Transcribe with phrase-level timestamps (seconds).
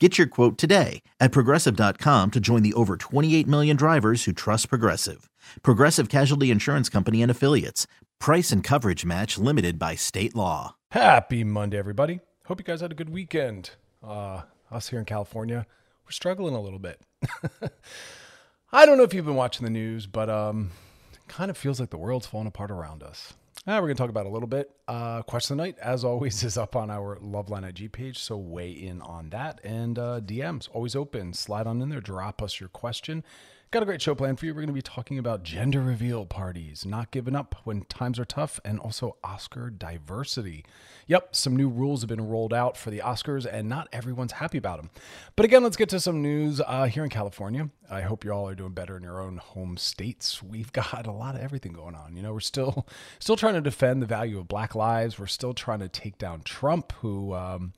[0.00, 4.68] Get your quote today at progressive.com to join the over 28 million drivers who trust
[4.68, 5.30] Progressive.
[5.62, 7.86] Progressive Casualty Insurance Company and Affiliates.
[8.18, 10.74] Price and coverage match limited by state law.
[10.90, 12.18] Happy Monday, everybody.
[12.46, 13.70] Hope you guys had a good weekend.
[14.02, 15.64] Uh, us here in California,
[16.04, 17.00] we're struggling a little bit.
[18.72, 20.72] I don't know if you've been watching the news, but um,
[21.12, 23.34] it kind of feels like the world's falling apart around us.
[23.66, 24.70] Uh, we're going to talk about a little bit.
[24.86, 28.36] Uh, question of the night, as always, is up on our Loveline IG page, so
[28.36, 29.58] weigh in on that.
[29.64, 31.32] And uh, DMs, always open.
[31.32, 33.24] Slide on in there, drop us your question.
[33.74, 34.52] Got a great show planned for you.
[34.52, 38.24] We're going to be talking about gender reveal parties, not giving up when times are
[38.24, 40.64] tough, and also Oscar diversity.
[41.08, 44.58] Yep, some new rules have been rolled out for the Oscars, and not everyone's happy
[44.58, 44.90] about them.
[45.34, 47.68] But again, let's get to some news uh, here in California.
[47.90, 50.40] I hope you all are doing better in your own home states.
[50.40, 52.14] We've got a lot of everything going on.
[52.14, 52.86] You know, we're still
[53.18, 55.18] still trying to defend the value of Black lives.
[55.18, 57.34] We're still trying to take down Trump, who.
[57.34, 57.72] Um,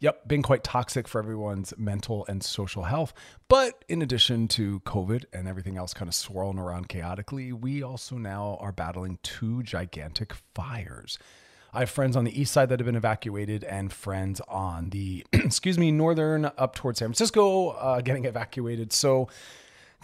[0.00, 3.14] Yep, been quite toxic for everyone's mental and social health.
[3.48, 8.16] But in addition to COVID and everything else kind of swirling around chaotically, we also
[8.16, 11.18] now are battling two gigantic fires.
[11.72, 15.26] I have friends on the east side that have been evacuated and friends on the,
[15.32, 18.92] excuse me, northern up towards San Francisco uh, getting evacuated.
[18.92, 19.28] So,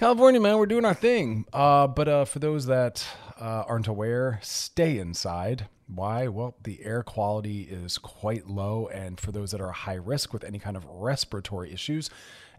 [0.00, 1.44] California, man, we're doing our thing.
[1.52, 3.06] Uh, but uh, for those that
[3.38, 5.68] uh, aren't aware, stay inside.
[5.88, 6.26] Why?
[6.26, 8.88] Well, the air quality is quite low.
[8.88, 12.08] And for those that are high risk with any kind of respiratory issues,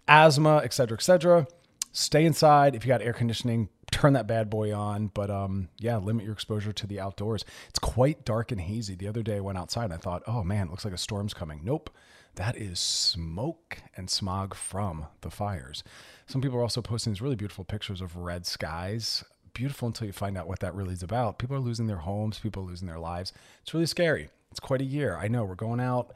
[0.08, 1.48] asthma, et cetera, et cetera,
[1.92, 2.76] stay inside.
[2.76, 5.08] If you got air conditioning, turn that bad boy on.
[5.08, 7.44] But um, yeah, limit your exposure to the outdoors.
[7.70, 8.94] It's quite dark and hazy.
[8.94, 10.98] The other day I went outside and I thought, oh man, it looks like a
[11.00, 11.62] storm's coming.
[11.64, 11.90] Nope.
[12.36, 15.84] That is smoke and smog from the fires.
[16.28, 20.14] Some people are also posting these really beautiful pictures of red skies beautiful until you
[20.14, 21.38] find out what that really is about.
[21.38, 23.34] People are losing their homes, people are losing their lives.
[23.62, 24.30] It's really scary.
[24.50, 25.18] It's quite a year.
[25.18, 26.14] I know we're going out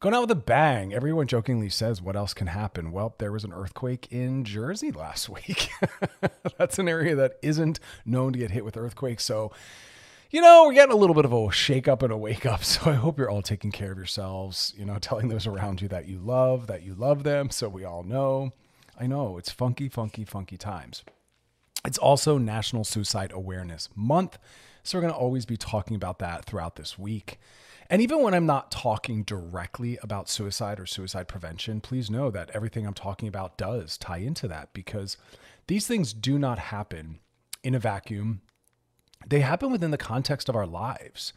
[0.00, 0.92] going out with a bang.
[0.92, 2.92] Everyone jokingly says, What else can happen?
[2.92, 5.70] Well, there was an earthquake in Jersey last week.
[6.58, 9.24] That's an area that isn't known to get hit with earthquakes.
[9.24, 9.52] So,
[10.30, 12.64] you know, we're getting a little bit of a shake up and a wake up.
[12.64, 15.88] So I hope you're all taking care of yourselves, you know, telling those around you
[15.88, 17.50] that you love, that you love them.
[17.50, 18.52] So we all know.
[18.98, 21.04] I know it's funky, funky, funky times.
[21.84, 24.38] It's also National Suicide Awareness Month.
[24.82, 27.38] So we're going to always be talking about that throughout this week.
[27.88, 32.50] And even when I'm not talking directly about suicide or suicide prevention, please know that
[32.52, 35.16] everything I'm talking about does tie into that because
[35.68, 37.20] these things do not happen
[37.62, 38.40] in a vacuum.
[39.26, 41.32] They happen within the context of our lives.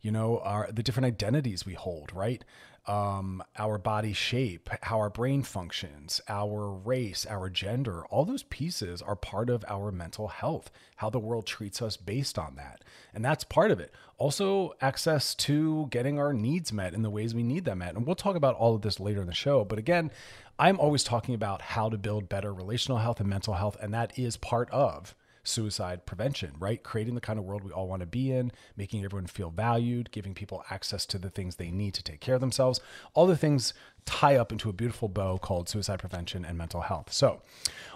[0.00, 2.44] You know, our the different identities we hold, right?
[2.88, 9.02] um, our body shape, how our brain functions, our race, our gender, all those pieces
[9.02, 12.82] are part of our mental health, how the world treats us based on that.
[13.14, 13.92] And that's part of it.
[14.16, 17.94] Also, access to getting our needs met in the ways we need them met.
[17.94, 19.64] And we'll talk about all of this later in the show.
[19.64, 20.10] But again,
[20.58, 23.76] I'm always talking about how to build better relational health and mental health.
[23.80, 25.14] And that is part of
[25.48, 26.82] suicide prevention, right?
[26.82, 30.10] Creating the kind of world we all want to be in, making everyone feel valued,
[30.12, 32.80] giving people access to the things they need to take care of themselves.
[33.14, 37.12] All the things tie up into a beautiful bow called suicide prevention and mental health.
[37.12, 37.42] So,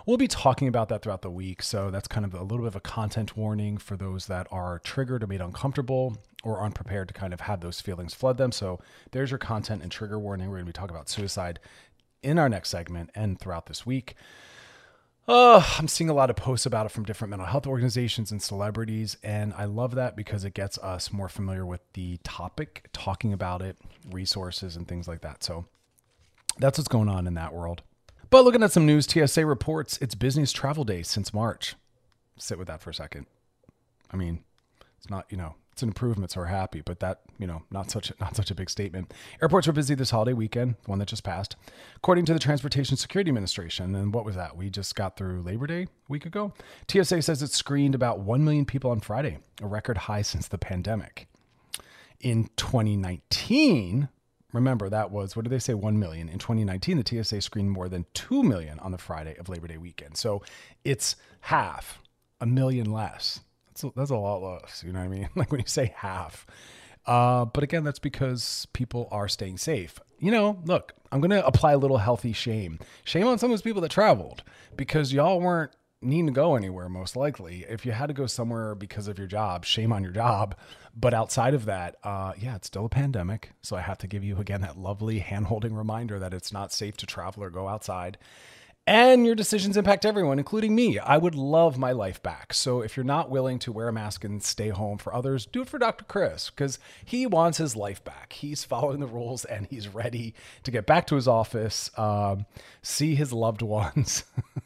[0.05, 1.63] we'll be talking about that throughout the week.
[1.63, 4.79] So, that's kind of a little bit of a content warning for those that are
[4.81, 8.53] triggered or made uncomfortable or unprepared to kind of have those feelings flood them.
[8.53, 8.81] So,
[9.13, 10.49] there's your content and trigger warning.
[10.49, 11.61] We're going to be talking about suicide
[12.23, 14.15] in our next segment and throughout this week.
[15.29, 18.43] Oh, I'm seeing a lot of posts about it from different mental health organizations and
[18.43, 19.17] celebrities.
[19.23, 23.63] And I love that because it gets us more familiar with the topic, talking about
[23.63, 23.77] it,
[24.11, 25.45] resources, and things like that.
[25.45, 25.67] So
[26.59, 27.83] that's what's going on in that world.
[28.31, 31.77] But looking at some news, TSA reports it's business travel day since March.
[32.39, 33.27] Sit with that for a second.
[34.11, 34.43] I mean,
[34.99, 36.83] it's not, you know, it's an improvement, so we're happy.
[36.83, 39.13] But that, you know, not such a, not such a big statement.
[39.41, 41.57] Airports are busy this holiday weekend, one that just passed,
[41.97, 43.95] according to the Transportation Security Administration.
[43.95, 44.57] And what was that?
[44.57, 46.53] We just got through Labor Day a week ago.
[46.91, 50.59] TSA says it screened about one million people on Friday, a record high since the
[50.59, 51.27] pandemic.
[52.21, 54.09] In 2019,
[54.53, 57.89] remember that was what did they say 1 million in 2019 the tsa screened more
[57.89, 60.43] than 2 million on the friday of labor day weekend so
[60.85, 62.01] it's half
[62.39, 63.41] a million less
[63.73, 65.29] that's a, that's a lot less you know what i mean?
[65.35, 66.47] Like when you say half.
[67.05, 69.99] Uh, but again that's because people are staying safe.
[70.19, 72.79] You know look i'm going to apply a little healthy shame.
[73.05, 74.43] Shame on some of those people that traveled
[74.77, 77.65] because y'all weren't needing to go anywhere most likely.
[77.69, 80.57] If you had to go somewhere because of your job shame on your job.
[80.95, 83.51] But outside of that uh, yeah it's still a pandemic.
[83.63, 86.97] So i have to give you again that lovely hand-holding reminder that it's not safe
[86.99, 88.19] to travel or go outside
[88.87, 92.97] and your decisions impact everyone including me i would love my life back so if
[92.97, 95.79] you're not willing to wear a mask and stay home for others do it for
[95.79, 100.35] dr chris because he wants his life back he's following the rules and he's ready
[100.65, 102.45] to get back to his office um,
[102.83, 104.25] see his loved ones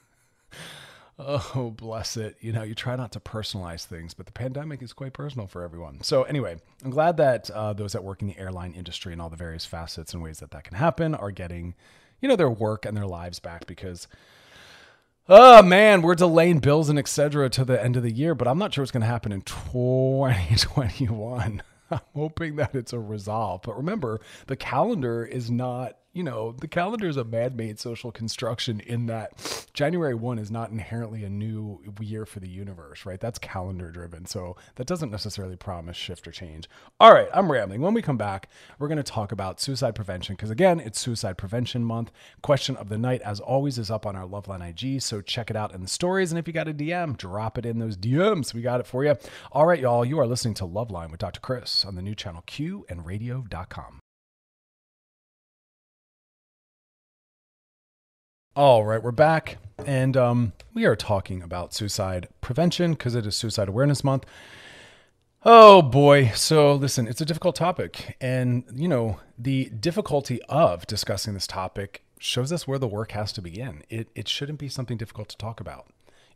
[1.19, 2.37] Oh, bless it.
[2.41, 5.63] You know, you try not to personalize things, but the pandemic is quite personal for
[5.63, 6.03] everyone.
[6.03, 9.31] So, anyway, I'm glad that uh, those that work in the airline industry and all
[9.31, 11.75] the various facets and ways that that can happen are getting,
[12.21, 14.07] you know, their work and their lives back because,
[15.29, 17.51] oh man, we're delaying bills and etc.
[17.51, 19.43] to the end of the year, but I'm not sure what's going to happen in
[19.43, 21.63] 2021.
[21.91, 23.63] I'm hoping that it's a resolve.
[23.63, 28.11] But remember, the calendar is not you know, the calendar is a man made social
[28.11, 33.21] construction in that January 1 is not inherently a new year for the universe, right?
[33.21, 34.25] That's calendar driven.
[34.25, 36.71] So that doesn't necessarily promise shift or change.
[36.99, 37.83] All right, I'm rambling.
[37.83, 38.49] When we come back,
[38.79, 42.13] we're going to talk about suicide prevention because, again, it's Suicide Prevention Month.
[42.41, 45.03] Question of the night, as always, is up on our Loveline IG.
[45.03, 46.33] So check it out in the stories.
[46.33, 48.55] And if you got a DM, drop it in those DMs.
[48.55, 49.17] We got it for you.
[49.53, 51.41] All right, y'all, you are listening to Loveline with Dr.
[51.41, 54.01] Chris on the new channel Q and radio.com.
[58.57, 63.37] All right, we're back, and um, we are talking about suicide prevention because it is
[63.37, 64.25] Suicide Awareness Month.
[65.45, 66.31] Oh boy.
[66.35, 68.17] So, listen, it's a difficult topic.
[68.19, 73.31] And, you know, the difficulty of discussing this topic shows us where the work has
[73.33, 73.83] to begin.
[73.91, 75.89] It, it shouldn't be something difficult to talk about.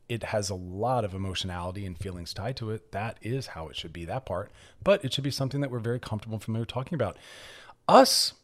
[0.06, 2.92] It has a lot of emotionality and feelings tied to it.
[2.92, 4.52] That is how it should be, that part.
[4.84, 7.16] But it should be something that we're very comfortable and familiar talking about.
[7.88, 8.34] Us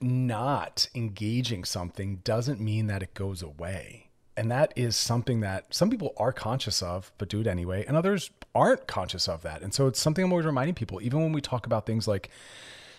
[0.00, 4.10] not engaging something doesn't mean that it goes away.
[4.36, 7.96] And that is something that some people are conscious of, but do it anyway, and
[7.96, 9.62] others aren't conscious of that.
[9.62, 12.30] And so it's something I'm always reminding people, even when we talk about things like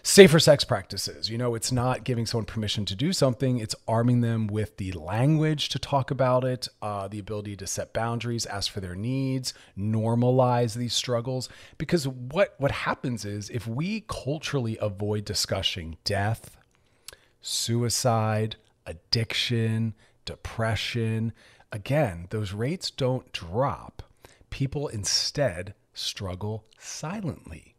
[0.06, 1.32] safer sex practices.
[1.32, 4.92] You know, it's not giving someone permission to do something, it's arming them with the
[4.92, 9.56] language to talk about it, uh, the ability to set boundaries, ask for their needs,
[9.76, 11.50] normalize these struggles.
[11.80, 16.56] Because what, what happens is if we culturally avoid discussing death,
[17.46, 18.56] suicide,
[18.88, 19.94] addiction,
[20.26, 21.32] depression.
[21.72, 24.02] Again, those rates don't drop.
[24.50, 27.76] People instead struggle silently.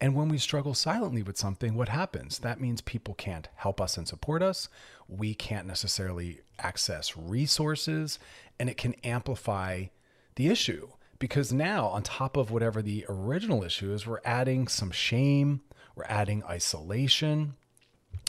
[0.00, 2.38] And when we struggle silently with something, what happens?
[2.38, 4.68] That means people can't help us and support us.
[5.08, 8.20] We can't necessarily access resources,
[8.60, 9.86] and it can amplify
[10.36, 10.90] the issue.
[11.18, 15.62] Because now, on top of whatever the original issue is, we're adding some shame,
[15.96, 17.56] we're adding isolation,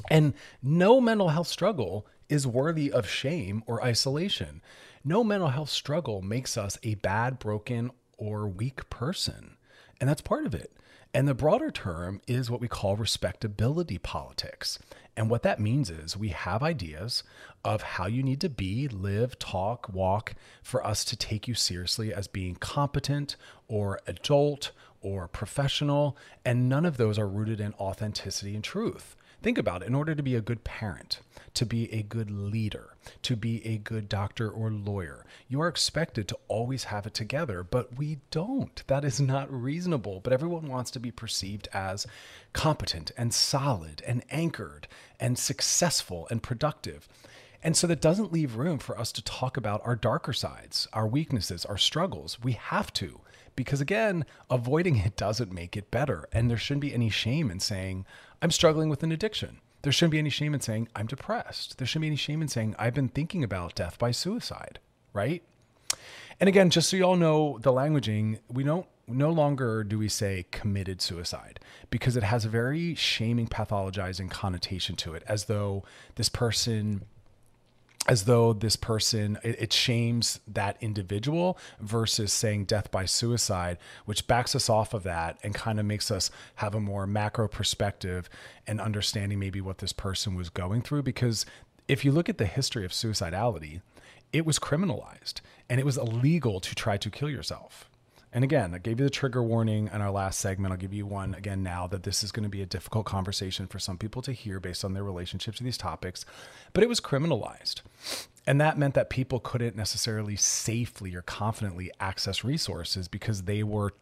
[0.09, 4.61] and no mental health struggle is worthy of shame or isolation.
[5.03, 9.57] No mental health struggle makes us a bad, broken, or weak person.
[9.99, 10.71] And that's part of it.
[11.13, 14.77] And the broader term is what we call respectability politics.
[15.17, 17.23] And what that means is we have ideas
[17.65, 22.13] of how you need to be, live, talk, walk for us to take you seriously
[22.13, 23.35] as being competent
[23.67, 24.71] or adult
[25.01, 26.15] or professional.
[26.45, 29.15] And none of those are rooted in authenticity and truth.
[29.41, 29.87] Think about it.
[29.87, 31.21] In order to be a good parent,
[31.53, 36.27] to be a good leader, to be a good doctor or lawyer, you are expected
[36.27, 38.83] to always have it together, but we don't.
[38.87, 40.19] That is not reasonable.
[40.19, 42.05] But everyone wants to be perceived as
[42.51, 44.87] competent and solid and anchored
[45.19, 47.07] and successful and productive.
[47.63, 51.07] And so that doesn't leave room for us to talk about our darker sides, our
[51.07, 52.41] weaknesses, our struggles.
[52.41, 53.21] We have to,
[53.59, 56.29] because again, avoiding it doesn't make it better.
[56.31, 58.05] And there shouldn't be any shame in saying,
[58.41, 59.59] I'm struggling with an addiction.
[59.81, 61.77] There shouldn't be any shame in saying I'm depressed.
[61.77, 64.79] There shouldn't be any shame in saying I've been thinking about death by suicide,
[65.11, 65.43] right?
[66.39, 70.07] And again, just so you all know the languaging, we don't no longer do we
[70.07, 75.83] say committed suicide because it has a very shaming, pathologizing connotation to it, as though
[76.15, 77.03] this person
[78.09, 84.25] as though this person it, it, shames that individual versus saying death by suicide which
[84.25, 88.27] backs us off of that and kind of makes us have a more macro perspective
[88.65, 91.03] and understanding maybe what this person was going through.
[91.03, 91.45] Because
[91.87, 93.81] if you look at the history of suicidality
[94.31, 97.88] it was criminalized and it was illegal to try to kill yourself
[98.31, 100.71] and again, I gave you the trigger warning in our last segment.
[100.71, 103.65] I'll give you one again now that this is going to be a difficult conversation
[103.65, 106.25] for some people to hear based on their relationship to these topics.
[106.73, 107.81] But it was criminalized.
[108.45, 113.93] And that meant that people couldn't necessarily safely or confidently access resources because they were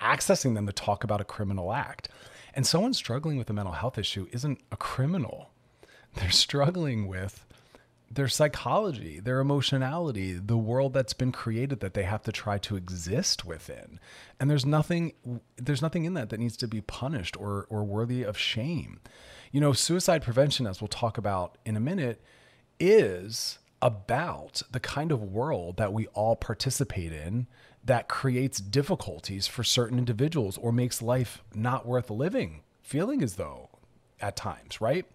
[0.00, 2.08] accessing them to talk about a criminal act.
[2.54, 5.50] And someone struggling with a mental health issue isn't a criminal.
[6.14, 7.44] They're struggling with
[8.10, 12.76] their psychology, their emotionality, the world that's been created that they have to try to
[12.76, 14.00] exist within.
[14.40, 15.12] And there's nothing
[15.56, 19.00] there's nothing in that that needs to be punished or or worthy of shame.
[19.52, 22.22] You know, suicide prevention as we'll talk about in a minute
[22.80, 27.46] is about the kind of world that we all participate in
[27.84, 33.68] that creates difficulties for certain individuals or makes life not worth living, feeling as though
[34.20, 35.06] at times, right?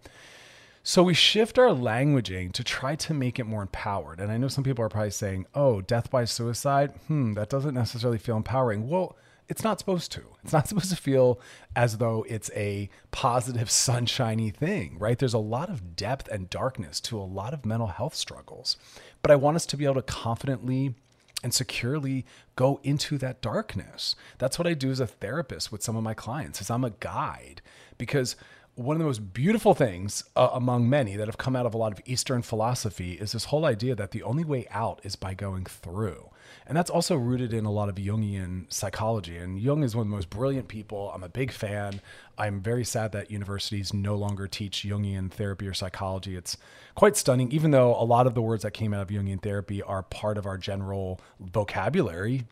[0.86, 4.20] So we shift our languaging to try to make it more empowered.
[4.20, 7.72] And I know some people are probably saying, oh, death by suicide, hmm, that doesn't
[7.72, 8.86] necessarily feel empowering.
[8.86, 9.16] Well,
[9.48, 10.20] it's not supposed to.
[10.42, 11.40] It's not supposed to feel
[11.74, 15.18] as though it's a positive, sunshiny thing, right?
[15.18, 18.76] There's a lot of depth and darkness to a lot of mental health struggles.
[19.22, 20.96] But I want us to be able to confidently
[21.42, 22.26] and securely
[22.56, 24.16] go into that darkness.
[24.36, 26.90] That's what I do as a therapist with some of my clients is I'm a
[26.90, 27.62] guide
[27.96, 28.36] because
[28.76, 31.78] one of the most beautiful things uh, among many that have come out of a
[31.78, 35.32] lot of Eastern philosophy is this whole idea that the only way out is by
[35.34, 36.30] going through.
[36.66, 39.36] And that's also rooted in a lot of Jungian psychology.
[39.36, 41.12] And Jung is one of the most brilliant people.
[41.14, 42.00] I'm a big fan.
[42.36, 46.36] I'm very sad that universities no longer teach Jungian therapy or psychology.
[46.36, 46.56] It's
[46.94, 49.82] quite stunning, even though a lot of the words that came out of Jungian therapy
[49.82, 52.44] are part of our general vocabulary.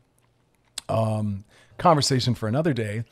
[0.89, 1.45] Um,
[1.79, 3.05] conversation for another day.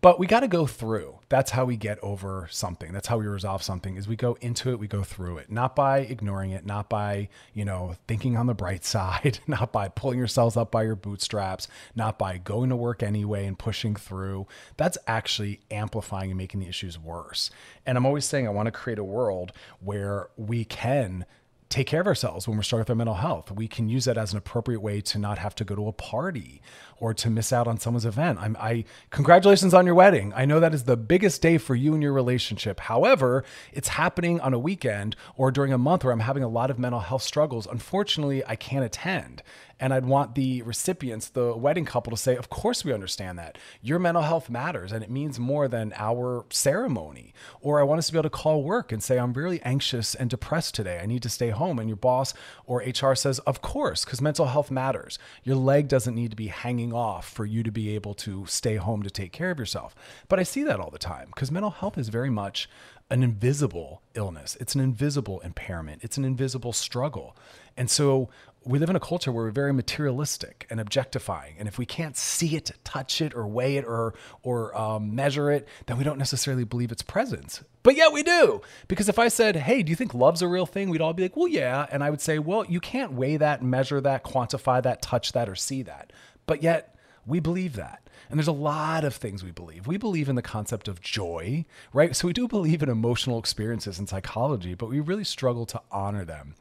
[0.00, 1.18] But we got to go through.
[1.28, 2.92] That's how we get over something.
[2.92, 5.50] That's how we resolve something is we go into it, we go through it.
[5.50, 9.88] Not by ignoring it, not by, you know, thinking on the bright side, not by
[9.88, 14.46] pulling yourselves up by your bootstraps, not by going to work anyway and pushing through.
[14.76, 17.50] That's actually amplifying and making the issues worse.
[17.84, 21.24] And I'm always saying I want to create a world where we can
[21.68, 23.50] take care of ourselves when we're struggling with our mental health.
[23.50, 25.92] We can use that as an appropriate way to not have to go to a
[25.92, 26.62] party
[26.98, 28.38] or to miss out on someone's event.
[28.40, 30.32] I'm, I congratulations on your wedding.
[30.34, 32.80] I know that is the biggest day for you and your relationship.
[32.80, 36.70] However, it's happening on a weekend or during a month where I'm having a lot
[36.70, 37.66] of mental health struggles.
[37.66, 39.42] Unfortunately, I can't attend.
[39.80, 43.58] And I'd want the recipients, the wedding couple, to say, Of course, we understand that.
[43.80, 47.32] Your mental health matters and it means more than our ceremony.
[47.60, 50.14] Or I want us to be able to call work and say, I'm really anxious
[50.14, 51.00] and depressed today.
[51.02, 51.78] I need to stay home.
[51.78, 52.34] And your boss
[52.66, 55.18] or HR says, Of course, because mental health matters.
[55.44, 58.76] Your leg doesn't need to be hanging off for you to be able to stay
[58.76, 59.94] home to take care of yourself.
[60.28, 62.68] But I see that all the time because mental health is very much
[63.10, 64.56] an invisible illness.
[64.60, 66.04] It's an invisible impairment.
[66.04, 67.36] It's an invisible struggle.
[67.76, 68.28] And so
[68.68, 71.54] we live in a culture where we're very materialistic and objectifying.
[71.58, 75.50] And if we can't see it, touch it, or weigh it, or or um, measure
[75.50, 77.64] it, then we don't necessarily believe its presence.
[77.82, 80.66] But yet we do, because if I said, "Hey, do you think love's a real
[80.66, 83.38] thing?" We'd all be like, "Well, yeah," and I would say, "Well, you can't weigh
[83.38, 86.12] that, measure that, quantify that, touch that, or see that."
[86.46, 86.94] But yet
[87.26, 88.02] we believe that.
[88.28, 89.86] And there's a lot of things we believe.
[89.86, 92.14] We believe in the concept of joy, right?
[92.14, 96.24] So we do believe in emotional experiences in psychology, but we really struggle to honor
[96.24, 96.54] them.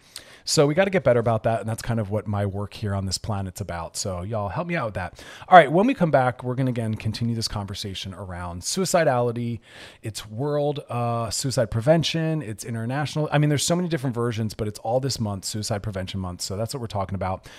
[0.48, 1.60] So we got to get better about that.
[1.60, 3.98] And that's kind of what my work here on this planet's about.
[3.98, 5.22] So y'all help me out with that.
[5.50, 5.70] All right.
[5.70, 9.60] When we come back, we're going to again continue this conversation around suicidality,
[10.04, 13.28] it's world uh, suicide prevention, it's international.
[13.32, 16.42] I mean, there's so many different versions, but it's all this month, suicide prevention month.
[16.42, 17.50] So that's what we're talking about.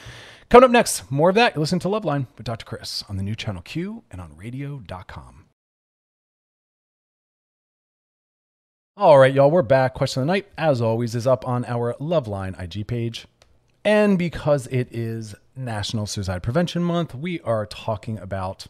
[0.50, 1.54] Coming up next, more of that.
[1.54, 2.64] You listen to Loveline with Dr.
[2.64, 5.44] Chris on the new channel Q and on radio.com.
[8.96, 9.92] All right, y'all, we're back.
[9.92, 13.26] Question of the night, as always, is up on our Loveline IG page.
[13.84, 18.68] And because it is National Suicide Prevention Month, we are talking about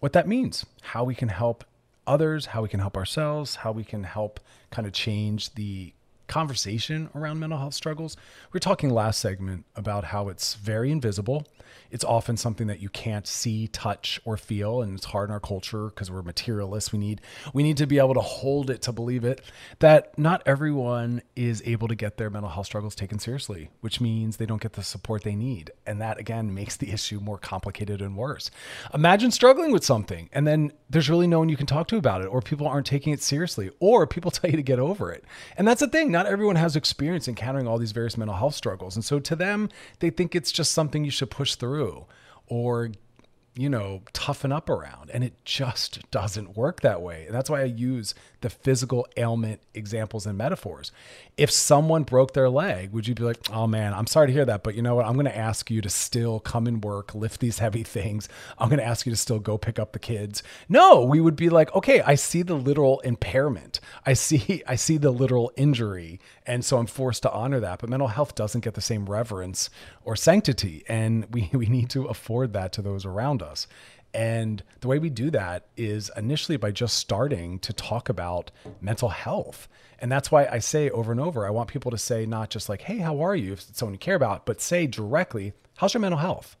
[0.00, 1.64] what that means, how we can help
[2.06, 4.38] others, how we can help ourselves, how we can help
[4.70, 5.94] kind of change the
[6.34, 8.16] conversation around mental health struggles.
[8.52, 11.46] We are talking last segment about how it's very invisible
[11.94, 15.38] it's often something that you can't see, touch, or feel, and it's hard in our
[15.38, 16.92] culture because we're materialists.
[16.92, 17.20] We need
[17.52, 19.40] we need to be able to hold it to believe it.
[19.78, 24.36] That not everyone is able to get their mental health struggles taken seriously, which means
[24.36, 28.02] they don't get the support they need, and that again makes the issue more complicated
[28.02, 28.50] and worse.
[28.92, 32.22] Imagine struggling with something, and then there's really no one you can talk to about
[32.22, 35.24] it, or people aren't taking it seriously, or people tell you to get over it.
[35.56, 36.10] And that's the thing.
[36.10, 38.96] not everyone has experience encountering all these various mental health struggles.
[38.96, 39.68] And so to them,
[40.00, 42.06] they think it's just something you should push through
[42.46, 42.90] or
[43.56, 45.10] you know, toughen up around.
[45.10, 47.26] And it just doesn't work that way.
[47.26, 50.90] And that's why I use the physical ailment examples and metaphors.
[51.36, 54.44] If someone broke their leg, would you be like, oh man, I'm sorry to hear
[54.44, 55.06] that, but you know what?
[55.06, 58.28] I'm going to ask you to still come and work, lift these heavy things.
[58.58, 60.42] I'm going to ask you to still go pick up the kids.
[60.68, 63.78] No, we would be like, okay, I see the literal impairment.
[64.04, 66.18] I see, I see the literal injury.
[66.44, 67.78] And so I'm forced to honor that.
[67.78, 69.70] But mental health doesn't get the same reverence
[70.04, 70.84] or sanctity.
[70.88, 73.66] And we, we need to afford that to those around us.
[74.12, 79.08] And the way we do that is initially by just starting to talk about mental
[79.08, 79.68] health.
[79.98, 82.68] And that's why I say over and over, I want people to say not just
[82.68, 83.54] like, hey, how are you?
[83.54, 86.56] If it's someone you care about, but say directly, how's your mental health?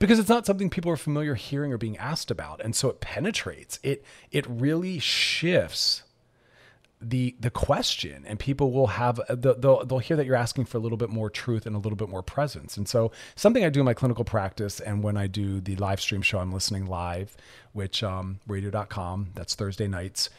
[0.00, 2.60] Because it's not something people are familiar hearing or being asked about.
[2.60, 3.78] And so it penetrates.
[3.82, 6.02] It it really shifts
[7.02, 10.78] the the question and people will have uh, they'll, they'll hear that you're asking for
[10.78, 12.76] a little bit more truth and a little bit more presence.
[12.76, 16.00] And so something i do in my clinical practice and when i do the live
[16.00, 17.36] stream show i'm listening live
[17.72, 20.30] which um, radio.com that's thursday nights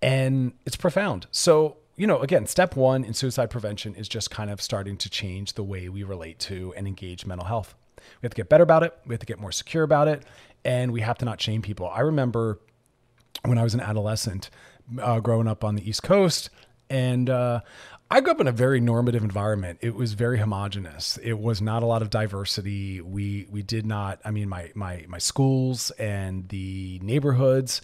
[0.00, 1.26] and it's profound.
[1.30, 5.10] So you know again step one in suicide prevention is just kind of starting to
[5.10, 7.74] change the way we relate to and engage mental health.
[8.20, 8.96] We have to get better about it.
[9.06, 10.24] We have to get more secure about it.
[10.64, 11.88] And we have to not shame people.
[11.88, 12.58] I remember
[13.44, 14.48] when i was an adolescent
[15.00, 16.50] uh, growing up on the East Coast.
[16.90, 17.60] And uh,
[18.10, 19.78] I grew up in a very normative environment.
[19.80, 21.18] It was very homogenous.
[21.22, 23.00] It was not a lot of diversity.
[23.00, 24.20] We we did not.
[24.24, 27.80] I mean, my my my schools and the neighborhoods,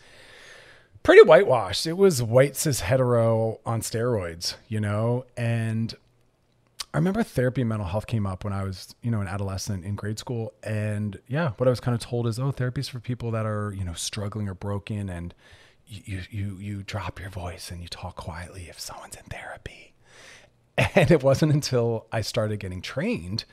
[1.02, 1.86] pretty whitewashed.
[1.86, 5.24] It was white cis hetero on steroids, you know.
[5.36, 5.94] And
[6.92, 9.84] I remember therapy and mental health came up when I was, you know, an adolescent
[9.84, 10.52] in grade school.
[10.62, 13.46] And yeah, what I was kind of told is, oh, therapy is for people that
[13.46, 15.32] are, you know, struggling or broken and
[15.90, 19.92] you you you drop your voice and you talk quietly if someone's in therapy.
[20.94, 23.44] And it wasn't until I started getting trained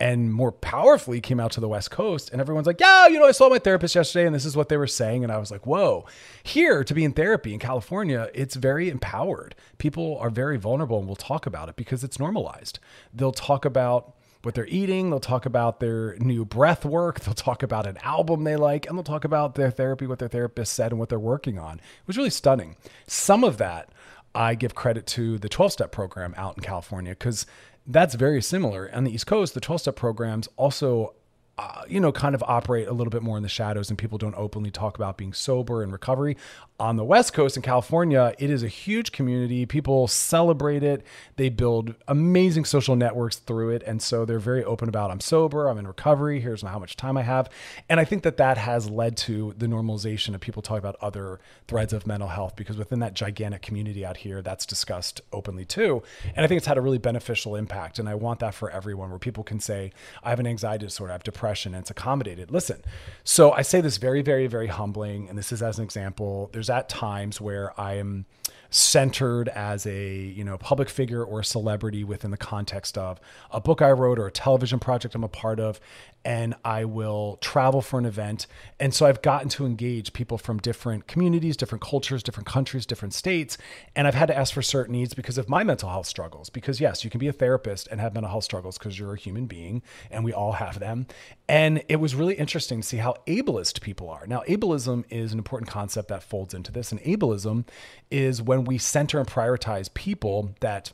[0.00, 2.30] and more powerfully came out to the West Coast.
[2.30, 4.68] And everyone's like, yeah, you know, I saw my therapist yesterday and this is what
[4.68, 5.22] they were saying.
[5.22, 6.06] And I was like, whoa,
[6.42, 9.54] here to be in therapy in California, it's very empowered.
[9.78, 12.80] People are very vulnerable and we'll talk about it because it's normalized.
[13.14, 15.10] They'll talk about what they're eating.
[15.10, 17.20] They'll talk about their new breath work.
[17.20, 20.28] They'll talk about an album they like, and they'll talk about their therapy, what their
[20.28, 21.76] therapist said, and what they're working on.
[21.78, 22.76] It was really stunning.
[23.06, 23.90] Some of that
[24.34, 27.46] I give credit to the 12 step program out in California because
[27.86, 28.90] that's very similar.
[28.94, 31.14] On the East Coast, the 12 step programs also
[31.58, 34.16] uh, you know, kind of operate a little bit more in the shadows and people
[34.16, 36.36] don't openly talk about being sober and recovery.
[36.80, 39.66] On the West Coast in California, it is a huge community.
[39.66, 41.04] People celebrate it.
[41.36, 43.82] They build amazing social networks through it.
[43.86, 47.16] And so they're very open about I'm sober, I'm in recovery, here's how much time
[47.16, 47.48] I have.
[47.88, 51.38] And I think that that has led to the normalization of people talking about other
[51.68, 56.02] threads of mental health because within that gigantic community out here, that's discussed openly too.
[56.34, 57.98] And I think it's had a really beneficial impact.
[58.00, 59.92] And I want that for everyone where people can say,
[60.24, 62.50] I have an anxiety disorder, I have depression depression and it's accommodated.
[62.50, 62.82] Listen,
[63.24, 66.48] so I say this very, very, very humbling, and this is as an example.
[66.52, 68.24] There's at times where I am
[68.70, 73.82] centered as a you know public figure or celebrity within the context of a book
[73.82, 75.78] I wrote or a television project I'm a part of
[76.24, 78.46] and I will travel for an event.
[78.78, 83.14] And so I've gotten to engage people from different communities different cultures different countries different
[83.14, 83.58] states.
[83.96, 86.50] And I've had to ask for certain needs because of my mental health struggles.
[86.50, 89.18] Because yes you can be a therapist and have mental health struggles because you're a
[89.18, 91.06] human being and we all have them.
[91.48, 94.26] And it was really interesting to see how ableist people are.
[94.26, 96.92] Now ableism is an important concept that folds into this.
[96.92, 97.66] And ableism
[98.10, 100.92] is when we center and prioritize people that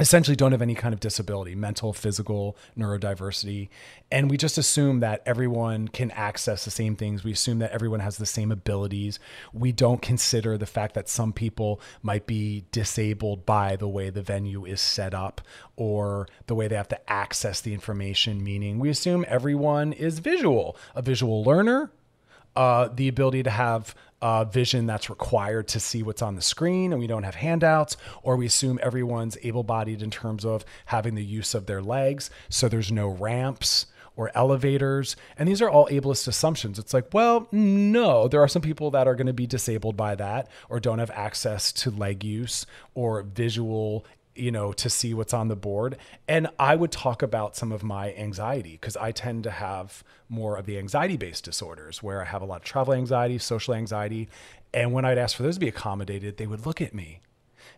[0.00, 3.68] essentially don't have any kind of disability, mental, physical, neurodiversity.
[4.10, 7.22] And we just assume that everyone can access the same things.
[7.22, 9.18] We assume that everyone has the same abilities.
[9.52, 14.22] We don't consider the fact that some people might be disabled by the way the
[14.22, 15.42] venue is set up
[15.76, 20.76] or the way they have to access the information, meaning we assume everyone is visual,
[20.94, 21.90] a visual learner,
[22.56, 26.92] uh, the ability to have uh, vision that's required to see what's on the screen
[26.92, 31.14] and we don't have handouts, or we assume everyone's able bodied in terms of having
[31.14, 32.30] the use of their legs.
[32.48, 35.16] So there's no ramps or elevators.
[35.38, 36.78] And these are all ableist assumptions.
[36.78, 40.14] It's like, well, no, there are some people that are going to be disabled by
[40.16, 44.04] that or don't have access to leg use or visual
[44.34, 45.96] you know, to see what's on the board.
[46.28, 50.56] And I would talk about some of my anxiety because I tend to have more
[50.56, 54.28] of the anxiety based disorders where I have a lot of travel anxiety, social anxiety.
[54.72, 57.20] And when I'd ask for those to be accommodated, they would look at me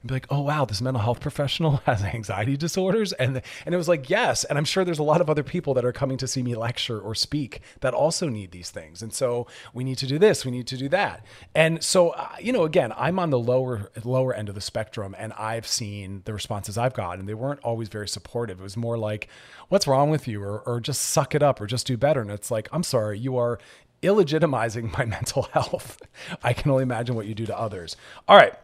[0.02, 3.78] and be like, oh wow, this mental health professional has anxiety disorders, and and it
[3.78, 6.18] was like yes, and I'm sure there's a lot of other people that are coming
[6.18, 9.98] to see me lecture or speak that also need these things, and so we need
[9.98, 13.18] to do this, we need to do that, and so uh, you know, again, I'm
[13.18, 17.18] on the lower lower end of the spectrum, and I've seen the responses I've got,
[17.18, 18.60] and they weren't always very supportive.
[18.60, 19.28] It was more like,
[19.68, 22.30] what's wrong with you, or or just suck it up, or just do better, and
[22.30, 23.58] it's like, I'm sorry, you are
[24.02, 26.00] illegitimizing my mental health.
[26.42, 27.96] I can only imagine what you do to others.
[28.28, 28.54] All right.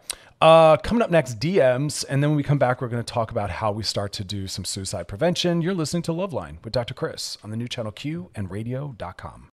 [0.40, 2.04] Uh, coming up next, DMs.
[2.08, 4.24] And then when we come back, we're going to talk about how we start to
[4.24, 5.62] do some suicide prevention.
[5.62, 6.94] You're listening to Loveline with Dr.
[6.94, 9.50] Chris on the new channel Q and radio.com.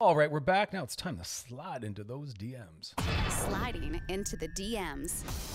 [0.00, 0.72] All right, we're back.
[0.72, 2.94] Now it's time to slide into those DMs.
[3.30, 5.10] Sliding into the DMs.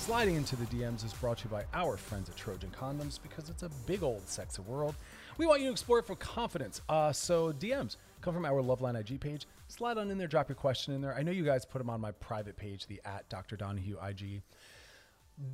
[0.06, 3.50] Sliding into the DMs is brought to you by our friends at Trojan Condoms because
[3.50, 4.94] it's a big old sexy world.
[5.40, 6.82] We want you to explore it for confidence.
[6.88, 9.46] Uh, so DMs come from our Loveline IG page.
[9.68, 11.16] Slide on in there, drop your question in there.
[11.16, 13.56] I know you guys put them on my private page, the at Dr.
[13.56, 14.42] Donaghue IG.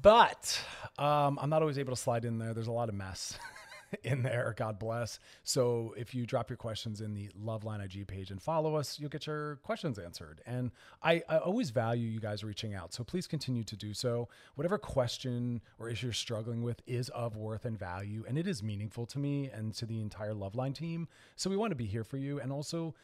[0.01, 0.63] But
[0.97, 2.53] um, I'm not always able to slide in there.
[2.53, 3.37] There's a lot of mess
[4.03, 4.53] in there.
[4.57, 5.19] God bless.
[5.43, 9.09] So if you drop your questions in the Loveline IG page and follow us, you'll
[9.09, 10.41] get your questions answered.
[10.45, 10.71] And
[11.03, 12.93] I, I always value you guys reaching out.
[12.93, 14.29] So please continue to do so.
[14.55, 18.63] Whatever question or issue you're struggling with is of worth and value, and it is
[18.63, 21.07] meaningful to me and to the entire Loveline team.
[21.35, 22.39] So we want to be here for you.
[22.39, 22.95] And also,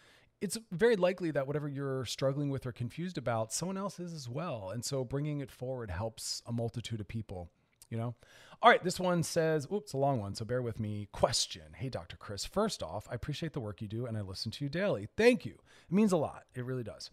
[0.41, 4.29] it's very likely that whatever you're struggling with or confused about, someone else is as
[4.29, 4.71] well.
[4.71, 7.49] And so bringing it forward helps a multitude of people,
[7.89, 8.15] you know?
[8.61, 11.07] All right, this one says, oops, a long one, so bear with me.
[11.11, 12.17] Question Hey, Dr.
[12.17, 15.07] Chris, first off, I appreciate the work you do and I listen to you daily.
[15.15, 15.53] Thank you.
[15.89, 16.43] It means a lot.
[16.55, 17.11] It really does.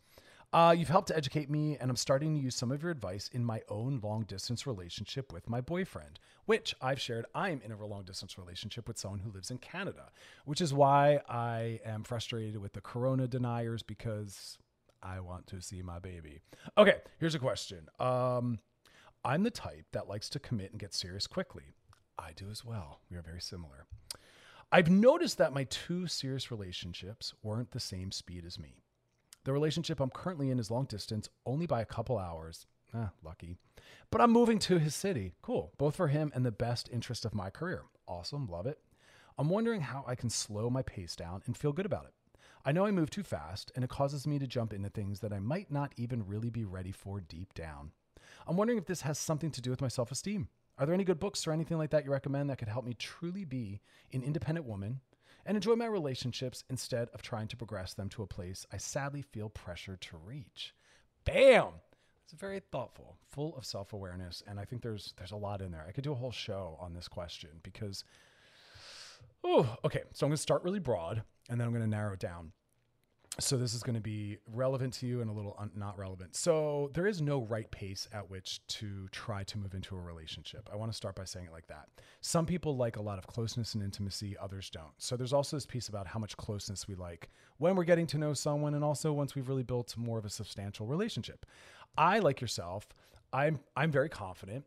[0.54, 3.28] Uh, you've helped to educate me, and I'm starting to use some of your advice
[3.32, 7.26] in my own long distance relationship with my boyfriend, which I've shared.
[7.34, 10.12] I'm in a long distance relationship with someone who lives in Canada,
[10.44, 14.56] which is why I am frustrated with the corona deniers because
[15.02, 16.38] I want to see my baby.
[16.78, 17.88] Okay, here's a question.
[17.98, 18.60] Um,
[19.24, 21.64] I'm the type that likes to commit and get serious quickly.
[22.18, 23.00] I do as well.
[23.10, 23.86] We are very similar.
[24.70, 28.82] I've noticed that my two serious relationships weren't the same speed as me.
[29.44, 32.66] The relationship I'm currently in is long distance, only by a couple hours.
[32.92, 33.56] Ah, lucky.
[34.10, 35.34] But I'm moving to his city.
[35.42, 35.72] Cool.
[35.78, 37.84] Both for him and the best interest of my career.
[38.06, 38.46] Awesome.
[38.46, 38.78] Love it.
[39.38, 42.38] I'm wondering how I can slow my pace down and feel good about it.
[42.64, 45.32] I know I move too fast, and it causes me to jump into things that
[45.32, 47.92] I might not even really be ready for deep down.
[48.46, 50.48] I'm wondering if this has something to do with my self esteem.
[50.76, 52.94] Are there any good books or anything like that you recommend that could help me
[52.94, 53.80] truly be
[54.12, 55.00] an independent woman
[55.46, 59.22] and enjoy my relationships instead of trying to progress them to a place I sadly
[59.22, 60.74] feel pressured to reach?
[61.24, 61.68] Bam!
[62.24, 65.84] It's very thoughtful, full of self-awareness, and I think there's there's a lot in there.
[65.86, 68.04] I could do a whole show on this question because
[69.44, 70.02] oh, okay.
[70.12, 72.52] So I'm going to start really broad and then I'm going to narrow it down
[73.40, 76.36] so this is going to be relevant to you and a little un- not relevant.
[76.36, 80.68] So there is no right pace at which to try to move into a relationship.
[80.72, 81.88] I want to start by saying it like that.
[82.20, 84.92] Some people like a lot of closeness and intimacy, others don't.
[84.98, 88.18] So there's also this piece about how much closeness we like when we're getting to
[88.18, 91.44] know someone and also once we've really built more of a substantial relationship.
[91.98, 92.88] I like yourself,
[93.32, 94.64] I'm I'm very confident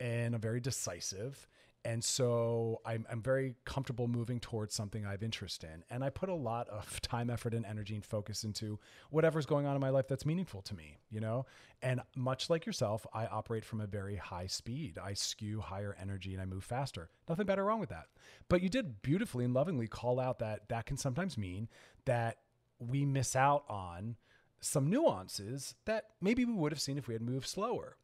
[0.00, 1.46] and I'm very decisive
[1.86, 5.84] and so I'm, I'm very comfortable moving towards something I have interest in.
[5.88, 9.66] And I put a lot of time, effort, and energy and focus into whatever's going
[9.66, 11.46] on in my life that's meaningful to me, you know?
[11.82, 14.98] And much like yourself, I operate from a very high speed.
[15.00, 17.08] I skew higher energy and I move faster.
[17.28, 18.06] Nothing better wrong with that.
[18.48, 21.68] But you did beautifully and lovingly call out that that can sometimes mean
[22.04, 22.38] that
[22.80, 24.16] we miss out on
[24.58, 27.96] some nuances that maybe we would have seen if we had moved slower.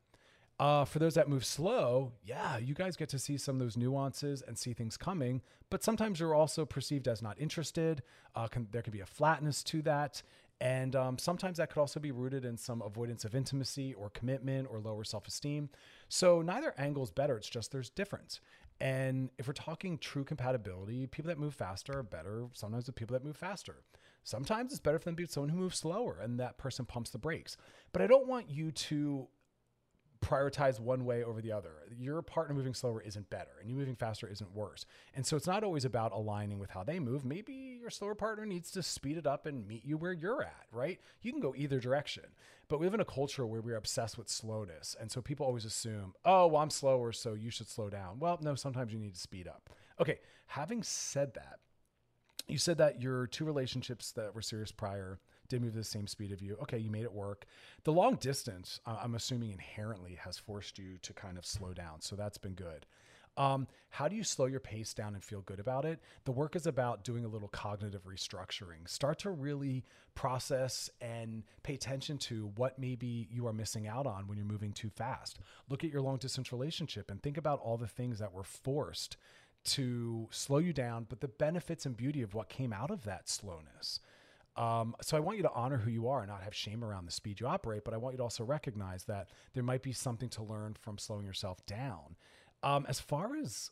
[0.62, 3.76] Uh, for those that move slow, yeah, you guys get to see some of those
[3.76, 5.42] nuances and see things coming.
[5.70, 8.00] But sometimes you're also perceived as not interested.
[8.36, 10.22] Uh, can, there could be a flatness to that.
[10.60, 14.68] And um, sometimes that could also be rooted in some avoidance of intimacy or commitment
[14.70, 15.68] or lower self esteem.
[16.08, 17.36] So neither angle is better.
[17.36, 18.38] It's just there's difference.
[18.80, 23.14] And if we're talking true compatibility, people that move faster are better sometimes with people
[23.14, 23.82] that move faster.
[24.22, 27.10] Sometimes it's better for them to be someone who moves slower and that person pumps
[27.10, 27.56] the brakes.
[27.92, 29.26] But I don't want you to
[30.32, 31.70] prioritize one way over the other.
[31.98, 34.86] Your partner moving slower isn't better, and you moving faster isn't worse.
[35.14, 37.24] And so it's not always about aligning with how they move.
[37.24, 40.66] Maybe your slower partner needs to speed it up and meet you where you're at,
[40.72, 40.98] right?
[41.20, 42.24] You can go either direction.
[42.68, 44.96] But we live in a culture where we're obsessed with slowness.
[44.98, 48.18] And so people always assume, oh, well, I'm slower, so you should slow down.
[48.18, 49.68] Well, no, sometimes you need to speed up.
[50.00, 51.58] Okay, having said that,
[52.48, 56.32] you said that your two relationships that were serious prior did move the same speed
[56.32, 56.56] of you.
[56.62, 57.46] Okay, you made it work.
[57.84, 62.00] The long distance, uh, I'm assuming inherently has forced you to kind of slow down.
[62.00, 62.86] So that's been good.
[63.36, 66.00] Um, how do you slow your pace down and feel good about it?
[66.24, 68.86] The work is about doing a little cognitive restructuring.
[68.86, 74.28] Start to really process and pay attention to what maybe you are missing out on
[74.28, 75.38] when you're moving too fast.
[75.68, 79.16] Look at your long distance relationship and think about all the things that were forced
[79.64, 83.28] to slow you down, but the benefits and beauty of what came out of that
[83.28, 84.00] slowness.
[84.56, 87.06] Um, so I want you to honor who you are and not have shame around
[87.06, 89.92] the speed you operate, but I want you to also recognize that there might be
[89.92, 92.16] something to learn from slowing yourself down.
[92.62, 93.70] Um, as far as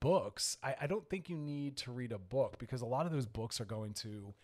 [0.00, 3.12] books, I, I don't think you need to read a book because a lot of
[3.12, 4.34] those books are going to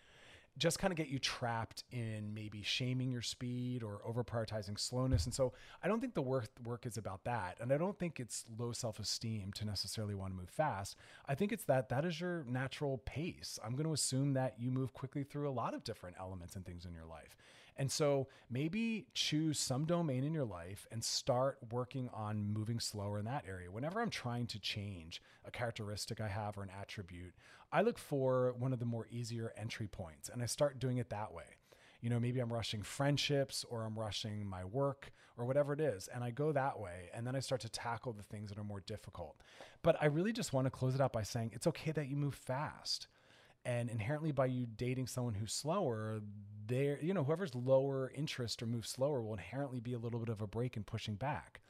[0.59, 5.25] just kind of get you trapped in maybe shaming your speed or over prioritizing slowness.
[5.25, 7.57] And so I don't think the work work is about that.
[7.61, 10.97] And I don't think it's low self-esteem to necessarily want to move fast.
[11.27, 13.57] I think it's that that is your natural pace.
[13.63, 16.65] I'm going to assume that you move quickly through a lot of different elements and
[16.65, 17.35] things in your life.
[17.79, 23.17] And so maybe choose some domain in your life and start working on moving slower
[23.17, 23.71] in that area.
[23.71, 27.33] Whenever I'm trying to change a characteristic I have or an attribute,
[27.71, 31.09] I look for one of the more easier entry points and I start doing it
[31.11, 31.45] that way.
[32.01, 36.09] You know, maybe I'm rushing friendships or I'm rushing my work or whatever it is.
[36.13, 37.09] And I go that way.
[37.13, 39.37] And then I start to tackle the things that are more difficult.
[39.83, 42.17] But I really just want to close it out by saying it's okay that you
[42.17, 43.07] move fast
[43.65, 46.21] and inherently by you dating someone who's slower
[46.67, 50.29] there you know whoever's lower interest or moves slower will inherently be a little bit
[50.29, 51.61] of a break in pushing back.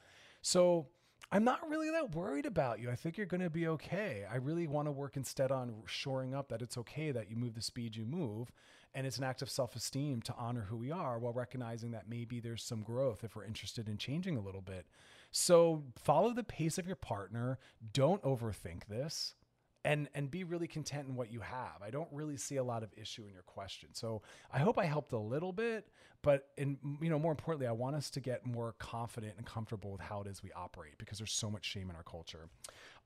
[0.42, 0.88] So
[1.32, 2.90] i'm not really that worried about you.
[2.90, 4.24] I think you're going to be okay.
[4.30, 7.54] I really want to work instead on shoring up that it's okay that you move
[7.54, 8.50] the speed you move
[8.94, 12.40] and it's an act of self-esteem to honor who we are while recognizing that maybe
[12.40, 14.86] there's some growth if we're interested in changing a little bit.
[15.30, 17.58] So follow the pace of your partner.
[17.92, 19.34] Don't overthink this
[19.84, 21.82] and and be really content in what you have.
[21.82, 23.90] I don't really see a lot of issue in your question.
[23.92, 25.88] So I hope I helped a little bit,
[26.22, 29.92] but in you know more importantly, I want us to get more confident and comfortable
[29.92, 32.48] with how it is we operate because there's so much shame in our culture.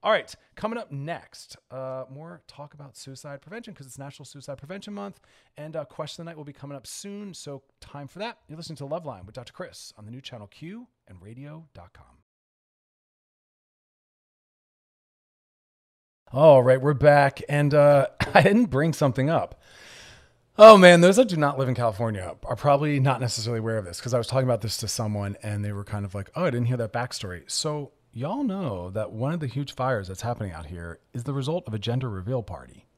[0.02, 4.58] All right, coming up next, uh, more talk about suicide prevention because it's National Suicide
[4.58, 5.20] Prevention Month,
[5.56, 7.32] and uh, question of the night will be coming up soon.
[7.32, 8.38] So time for that.
[8.48, 9.52] You're listening to Loveline with Dr.
[9.52, 12.23] Chris on the new channel Q and Radio.com.
[16.35, 19.61] All right, we're back, and uh, I didn't bring something up.
[20.59, 23.85] Oh man, those that do not live in California are probably not necessarily aware of
[23.85, 26.31] this because I was talking about this to someone and they were kind of like,
[26.35, 30.09] "Oh, I didn't hear that backstory." So y'all know that one of the huge fires
[30.09, 32.88] that's happening out here is the result of a gender reveal party.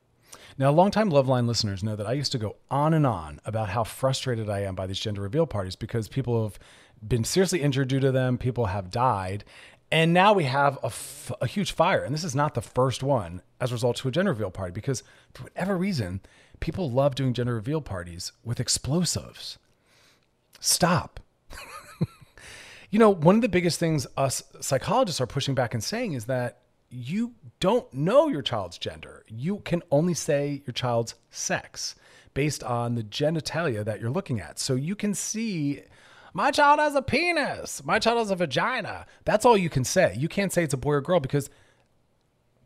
[0.56, 3.84] Now, longtime Loveline listeners know that I used to go on and on about how
[3.84, 6.58] frustrated I am by these gender reveal parties because people have
[7.06, 9.44] been seriously injured due to them, people have died,
[9.90, 12.02] and now we have a, f- a huge fire.
[12.02, 14.72] And this is not the first one as a result to a gender reveal party
[14.72, 16.20] because for whatever reason,
[16.60, 19.58] people love doing gender reveal parties with explosives.
[20.58, 21.20] Stop.
[22.90, 26.24] you know, one of the biggest things us psychologists are pushing back and saying is
[26.24, 29.24] that you don't know your child's gender.
[29.28, 31.94] You can only say your child's sex
[32.34, 34.58] based on the genitalia that you're looking at.
[34.58, 35.82] So you can see
[36.36, 37.82] my child has a penis.
[37.82, 39.06] My child has a vagina.
[39.24, 40.14] That's all you can say.
[40.18, 41.48] You can't say it's a boy or girl because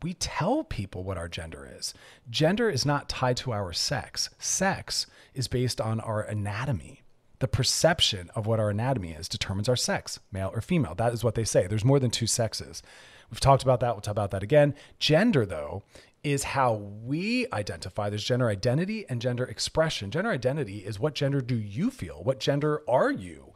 [0.03, 1.93] we tell people what our gender is.
[2.29, 4.29] Gender is not tied to our sex.
[4.37, 7.01] Sex is based on our anatomy.
[7.39, 10.93] The perception of what our anatomy is determines our sex, male or female.
[10.93, 11.65] That is what they say.
[11.65, 12.83] There's more than two sexes.
[13.29, 13.95] We've talked about that.
[13.95, 14.75] We'll talk about that again.
[14.99, 15.83] Gender, though,
[16.23, 18.09] is how we identify.
[18.09, 20.11] There's gender identity and gender expression.
[20.11, 22.23] Gender identity is what gender do you feel?
[22.23, 23.53] What gender are you?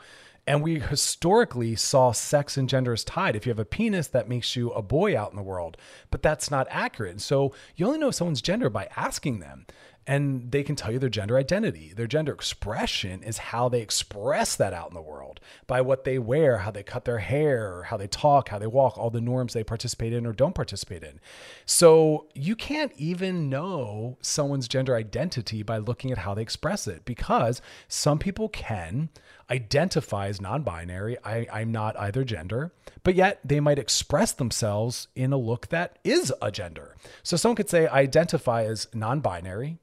[0.48, 3.36] And we historically saw sex and gender as tied.
[3.36, 5.76] If you have a penis, that makes you a boy out in the world,
[6.12, 7.20] but that's not accurate.
[7.22, 9.66] So you only know someone's gender by asking them
[10.08, 11.92] and they can tell you their gender identity.
[11.96, 16.20] Their gender expression is how they express that out in the world by what they
[16.20, 19.54] wear, how they cut their hair, how they talk, how they walk, all the norms
[19.54, 21.20] they participate in or don't participate in.
[21.66, 27.04] So you can't even know someone's gender identity by looking at how they express it
[27.06, 29.10] because some people can
[29.50, 31.18] identify as non binary.
[31.24, 36.32] I'm not either gender, but yet they might express themselves in a look that is
[36.42, 36.96] a gender.
[37.24, 39.80] So someone could say, I identify as non binary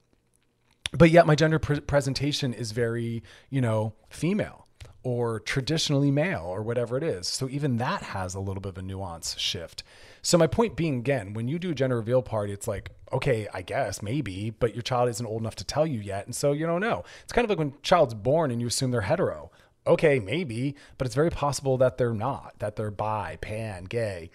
[0.92, 4.66] but yet my gender pre- presentation is very, you know, female
[5.04, 7.26] or traditionally male or whatever it is.
[7.26, 9.82] So even that has a little bit of a nuance shift.
[10.22, 13.48] So my point being again, when you do a gender reveal party, it's like, okay,
[13.52, 16.26] I guess maybe, but your child isn't old enough to tell you yet.
[16.26, 17.02] And so you don't know.
[17.24, 19.50] It's kind of like when a child's born and you assume they're hetero.
[19.84, 24.30] Okay, maybe, but it's very possible that they're not, that they're bi, pan, gay.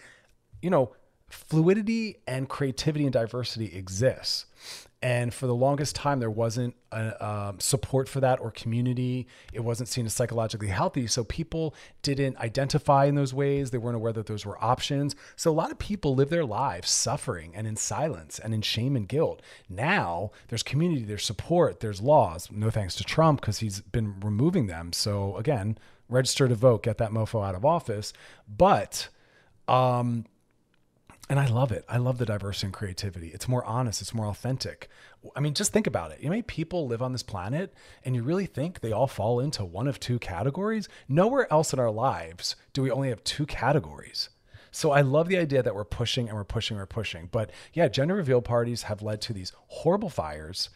[0.61, 0.93] You know,
[1.29, 4.46] fluidity and creativity and diversity exists.
[4.99, 9.27] And for the longest time, there wasn't a, um, support for that or community.
[9.53, 11.05] It wasn't seen as psychologically healthy.
[11.05, 13.69] So people didn't identify in those ways.
[13.69, 15.15] They weren't aware that those were options.
[15.35, 18.95] So a lot of people live their lives suffering and in silence and in shame
[18.95, 19.43] and guilt.
[19.69, 22.49] Now there's community, there's support, there's laws.
[22.51, 24.93] No thanks to Trump because he's been removing them.
[24.93, 25.77] So again,
[26.09, 28.13] register to vote, get that mofo out of office.
[28.47, 29.09] But,
[29.67, 30.25] um,
[31.29, 31.83] and I love it.
[31.89, 33.29] I love the diversity and creativity.
[33.29, 34.89] It's more honest, it's more authentic.
[35.35, 36.21] I mean, just think about it.
[36.21, 37.73] You know, people live on this planet,
[38.05, 40.87] and you really think they all fall into one of two categories?
[41.09, 44.29] Nowhere else in our lives do we only have two categories.
[44.71, 47.29] So I love the idea that we're pushing and we're pushing and we're pushing.
[47.31, 50.69] But yeah, gender reveal parties have led to these horrible fires.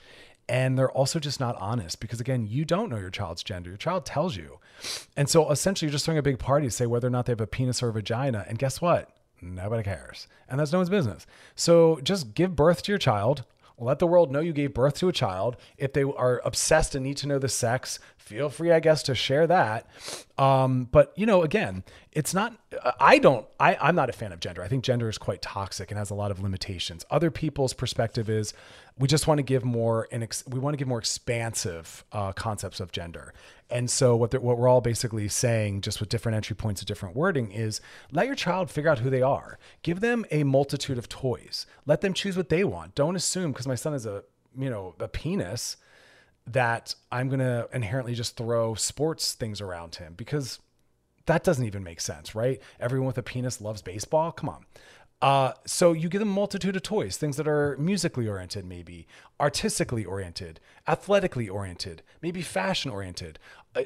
[0.49, 3.69] And they're also just not honest because, again, you don't know your child's gender.
[3.69, 4.59] Your child tells you.
[5.15, 7.31] And so essentially, you're just throwing a big party to say whether or not they
[7.31, 8.43] have a penis or a vagina.
[8.49, 9.09] And guess what?
[9.41, 10.27] Nobody cares.
[10.47, 11.25] And that's no one's business.
[11.55, 13.43] So just give birth to your child.
[13.77, 15.57] Let the world know you gave birth to a child.
[15.77, 19.15] If they are obsessed and need to know the sex, feel free, I guess, to
[19.15, 19.87] share that.
[20.37, 22.55] Um, but you know, again, it's not.
[22.99, 23.47] I don't.
[23.59, 24.61] I, I'm not a fan of gender.
[24.61, 27.05] I think gender is quite toxic and has a lot of limitations.
[27.09, 28.53] Other people's perspective is
[29.01, 32.31] we just want to give more and ex- we want to give more expansive uh,
[32.33, 33.33] concepts of gender.
[33.71, 37.15] And so what what we're all basically saying, just with different entry points of different
[37.15, 39.57] wording, is let your child figure out who they are.
[39.81, 41.65] Give them a multitude of toys.
[41.87, 42.93] Let them choose what they want.
[42.93, 44.23] Don't assume because my son is a
[44.55, 45.77] you know a penis
[46.45, 50.59] that I'm to inherently just throw sports things around him because
[51.25, 52.61] that doesn't even make sense, right?
[52.79, 54.31] Everyone with a penis loves baseball.
[54.31, 54.65] Come on.
[55.21, 59.05] Uh, so you give them a multitude of toys, things that are musically oriented, maybe
[59.39, 63.37] artistically oriented, athletically oriented, maybe fashion oriented,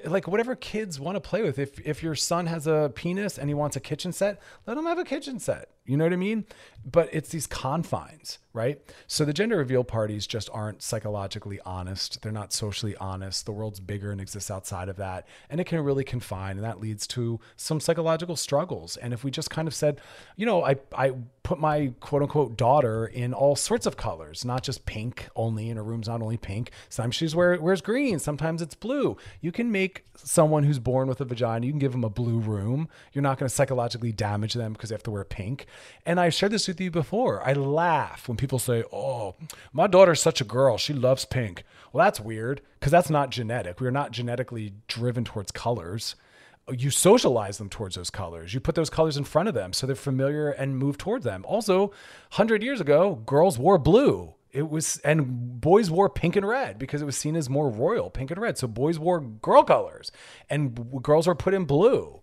[0.06, 1.60] like whatever kids want to play with.
[1.60, 4.86] If if your son has a penis and he wants a kitchen set, let him
[4.86, 5.70] have a kitchen set.
[5.86, 6.46] You know what I mean?
[6.84, 8.82] But it's these confines, right?
[9.06, 12.24] So the gender reveal parties just aren't psychologically honest.
[12.24, 13.46] They're not socially honest.
[13.46, 15.28] The world's bigger and exists outside of that.
[15.50, 18.98] And it can really confine, and that leads to some psychological struggles.
[18.98, 20.02] And if we just kind of said,
[20.36, 21.14] you know, I, I
[21.46, 25.78] put my quote unquote daughter in all sorts of colors, not just pink only, and
[25.78, 26.72] her room's not only pink.
[26.90, 29.16] Sometimes she's wear, wears green, sometimes it's blue.
[29.42, 32.40] You can make someone who's born with a vagina, you can give them a blue
[32.40, 32.90] room.
[33.14, 35.68] You're not going to psychologically damage them because they have to wear pink.
[36.04, 37.48] And I've shared this with you before.
[37.48, 39.36] I laugh when people say, Oh,
[39.72, 40.78] my daughter's such a girl.
[40.78, 41.64] She loves pink.
[41.94, 43.80] Well, that's weird because that's not genetic.
[43.80, 46.16] We're not genetically driven towards colors.
[46.72, 48.54] You socialize them towards those colors.
[48.54, 51.46] You put those colors in front of them so they're familiar and move towards them.
[51.48, 51.88] Also,
[52.32, 57.02] 100 years ago, girls wore blue it was and boys wore pink and red because
[57.02, 60.14] it was seen as more royal pink and red so boys wore girl colors
[60.50, 62.22] and girls were put in blue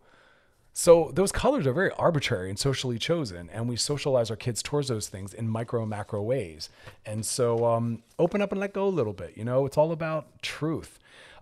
[0.73, 4.89] so those colors are very arbitrary and socially chosen, and we socialize our kids towards
[4.89, 6.71] those things in micro and macro ways.
[7.05, 9.37] And so um, open up and let go a little bit.
[9.37, 10.99] You know, it's all about truth.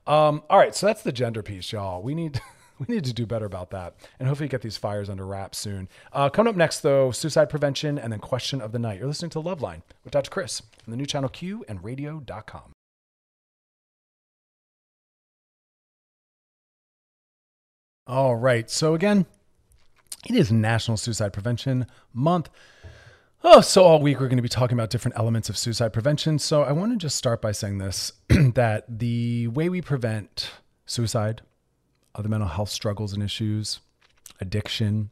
[0.07, 2.03] Um, all right, so that's the gender piece, y'all.
[2.03, 2.41] We need.
[2.81, 5.87] We need to do better about that and hopefully get these fires under wraps soon.
[6.15, 8.99] Uh, coming up next, though, suicide prevention and then question of the night.
[8.99, 10.31] You're listening to Loveline with Dr.
[10.31, 12.73] Chris on the new channel Q and radio.com.
[18.07, 18.71] All right.
[18.71, 19.27] So, again,
[20.27, 22.49] it is National Suicide Prevention Month.
[23.45, 26.39] Oh, so all week we're going to be talking about different elements of suicide prevention.
[26.39, 30.51] So, I want to just start by saying this that the way we prevent
[30.87, 31.43] suicide,
[32.15, 33.81] other mental health struggles and issues,
[34.41, 35.11] addiction,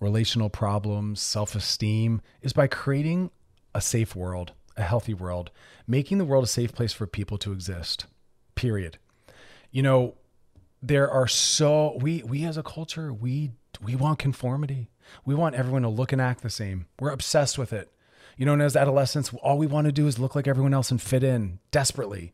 [0.00, 3.30] relational problems, self esteem is by creating
[3.74, 5.50] a safe world, a healthy world,
[5.86, 8.06] making the world a safe place for people to exist,
[8.54, 8.98] period.
[9.70, 10.14] You know,
[10.82, 14.90] there are so we we as a culture we we want conformity.
[15.24, 16.86] We want everyone to look and act the same.
[17.00, 17.92] We're obsessed with it.
[18.36, 20.90] You know, and as adolescents, all we want to do is look like everyone else
[20.90, 22.32] and fit in desperately.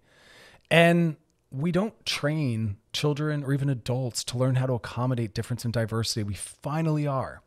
[0.71, 1.17] And
[1.51, 6.23] we don't train children or even adults to learn how to accommodate difference and diversity.
[6.23, 7.43] We finally are.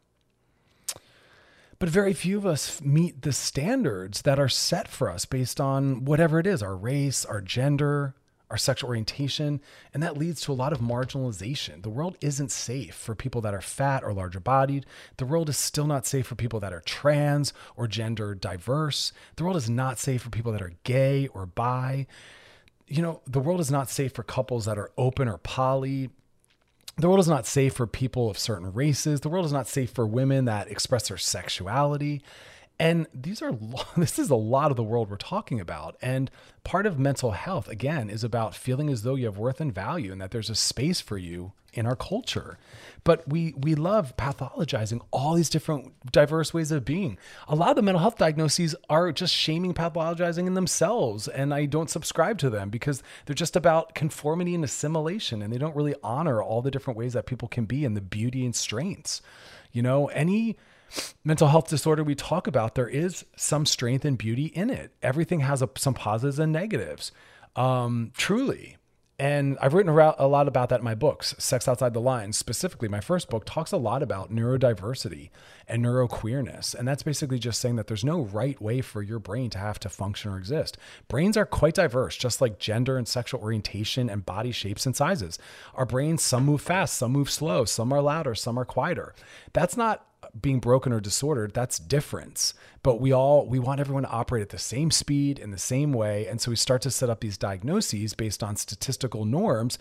[1.78, 6.06] But very few of us meet the standards that are set for us based on
[6.06, 8.14] whatever it is our race, our gender,
[8.52, 9.62] our sexual orientation,
[9.94, 11.82] and that leads to a lot of marginalization.
[11.82, 14.86] The world isn't safe for people that are fat or larger bodied.
[15.18, 19.14] The world is still not safe for people that are trans or gender diverse.
[19.38, 22.08] The world is not safe for people that are gay or bi.
[22.92, 26.10] You know, the world is not safe for couples that are open or poly.
[26.98, 29.22] The world is not safe for people of certain races.
[29.22, 32.22] The world is not safe for women that express their sexuality.
[32.80, 33.52] And these are
[33.98, 35.96] this is a lot of the world we're talking about.
[36.02, 36.32] And
[36.64, 40.12] part of mental health again is about feeling as though you have worth and value
[40.12, 42.58] and that there's a space for you in our culture.
[43.04, 47.18] But we we love pathologizing all these different diverse ways of being.
[47.48, 51.66] A lot of the mental health diagnoses are just shaming pathologizing in themselves and I
[51.66, 55.96] don't subscribe to them because they're just about conformity and assimilation and they don't really
[56.04, 59.22] honor all the different ways that people can be and the beauty and strengths.
[59.72, 60.58] You know, any
[61.24, 64.94] mental health disorder we talk about, there is some strength and beauty in it.
[65.02, 67.12] Everything has a, some positives and negatives,
[67.56, 68.78] um, truly.
[69.22, 71.36] And I've written a lot about that in my books.
[71.38, 75.30] Sex Outside the Lines, specifically, my first book talks a lot about neurodiversity
[75.68, 76.74] and neuroqueerness.
[76.74, 79.78] And that's basically just saying that there's no right way for your brain to have
[79.82, 80.76] to function or exist.
[81.08, 85.38] Brains are quite diverse, just like gender and sexual orientation and body shapes and sizes.
[85.76, 89.14] Our brains, some move fast, some move slow, some are louder, some are quieter.
[89.54, 90.04] That's not
[90.40, 92.54] being broken or disordered that's difference.
[92.84, 95.94] But we all we want everyone to operate at the same speed in the same
[95.94, 96.28] way.
[96.28, 99.78] And so we start to set up these diagnoses based on statistical norms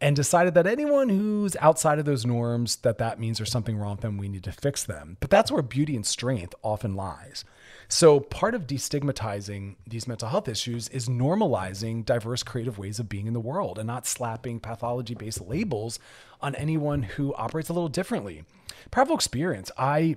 [0.00, 3.92] and decided that anyone who's outside of those norms that that means there's something wrong
[3.92, 5.16] with them we need to fix them.
[5.20, 7.44] But that's where beauty and strength often lies
[7.88, 13.26] so part of destigmatizing these mental health issues is normalizing diverse creative ways of being
[13.26, 15.98] in the world and not slapping pathology based labels
[16.40, 18.44] on anyone who operates a little differently
[18.90, 19.70] powerful experience.
[19.76, 20.16] I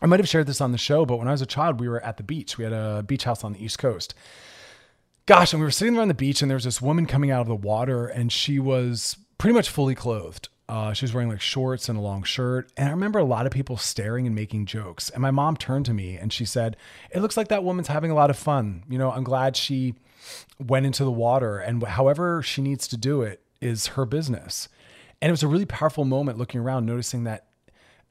[0.00, 1.88] I might have shared this on the show, but when I was a child, we
[1.88, 2.58] were at the beach.
[2.58, 4.14] We had a beach house on the East Coast.
[5.26, 7.30] Gosh, and we were sitting there on the beach, and there was this woman coming
[7.30, 10.48] out of the water, and she was pretty much fully clothed.
[10.68, 12.70] Uh, she was wearing like shorts and a long shirt.
[12.76, 15.10] And I remember a lot of people staring and making jokes.
[15.10, 16.76] And my mom turned to me and she said,
[17.10, 18.84] It looks like that woman's having a lot of fun.
[18.88, 19.94] You know, I'm glad she
[20.58, 24.68] went into the water, and however she needs to do it is her business.
[25.20, 27.46] And it was a really powerful moment looking around, noticing that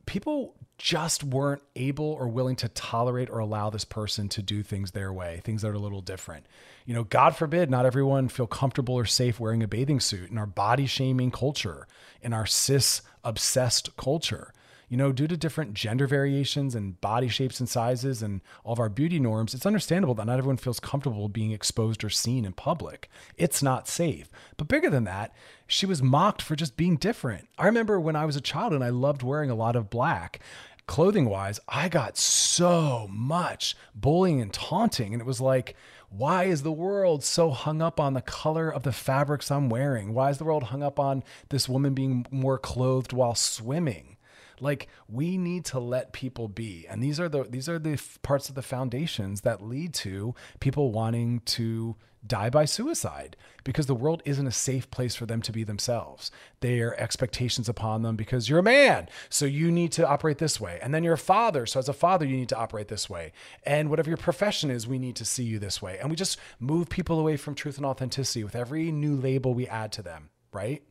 [0.06, 4.92] people just weren't able or willing to tolerate or allow this person to do things
[4.92, 6.48] their way, things that are a little different.
[6.88, 10.40] You know, God forbid not everyone feel comfortable or safe wearing a bathing suit in
[10.40, 11.88] our body shaming culture,
[12.24, 14.54] in our cis obsessed culture
[14.92, 18.80] you know, due to different gender variations and body shapes and sizes and all of
[18.82, 22.52] our beauty norms, it's understandable that not everyone feels comfortable being exposed or seen in
[22.52, 23.10] public.
[23.38, 24.30] It's not safe.
[24.58, 25.34] But bigger than that,
[25.66, 27.48] she was mocked for just being different.
[27.58, 30.42] I remember when I was a child and I loved wearing a lot of black
[30.92, 35.14] clothing wise, I got so much bullying and taunting.
[35.14, 35.78] And it was like,
[36.10, 40.14] why is the world so hung up on the color of the fabrics I'm wearing?
[40.14, 44.18] Why is the world hung up on this woman being more clothed while swimming?
[44.60, 46.86] Like we need to let people be.
[46.90, 50.92] And these are the these are the parts of the foundations that lead to people
[50.92, 55.52] wanting to die by suicide because the world isn't a safe place for them to
[55.52, 56.32] be themselves.
[56.60, 60.60] There are expectations upon them because you're a man, so you need to operate this
[60.60, 60.80] way.
[60.82, 63.34] And then you're a father, so as a father, you need to operate this way.
[63.64, 65.98] And whatever your profession is, we need to see you this way.
[66.00, 69.68] And we just move people away from truth and authenticity with every new label we
[69.68, 70.84] add to them, right?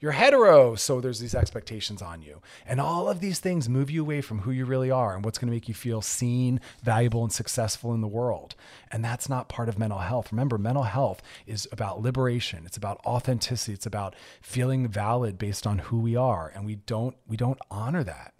[0.00, 2.40] You're hetero, so there's these expectations on you.
[2.64, 5.38] And all of these things move you away from who you really are and what's
[5.38, 8.54] going to make you feel seen, valuable, and successful in the world.
[8.92, 10.30] And that's not part of mental health.
[10.30, 12.62] Remember, mental health is about liberation.
[12.64, 13.72] It's about authenticity.
[13.72, 16.52] It's about feeling valid based on who we are.
[16.54, 18.34] And we don't we don't honor that.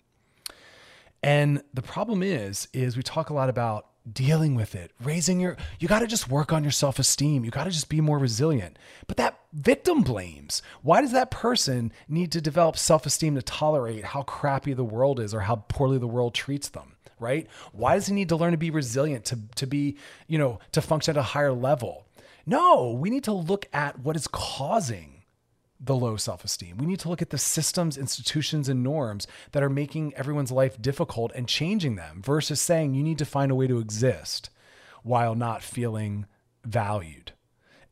[1.24, 5.56] And the problem is, is we talk a lot about dealing with it, raising your,
[5.78, 7.44] you got to just work on your self esteem.
[7.44, 8.78] You got to just be more resilient.
[9.06, 10.62] But that victim blames.
[10.82, 15.20] Why does that person need to develop self esteem to tolerate how crappy the world
[15.20, 16.96] is or how poorly the world treats them?
[17.20, 17.48] Right?
[17.72, 19.96] Why does he need to learn to be resilient, to, to be,
[20.28, 22.06] you know, to function at a higher level?
[22.46, 25.17] No, we need to look at what is causing
[25.80, 26.78] the low self esteem.
[26.78, 30.80] We need to look at the systems, institutions, and norms that are making everyone's life
[30.80, 34.50] difficult and changing them versus saying you need to find a way to exist
[35.02, 36.26] while not feeling
[36.64, 37.32] valued.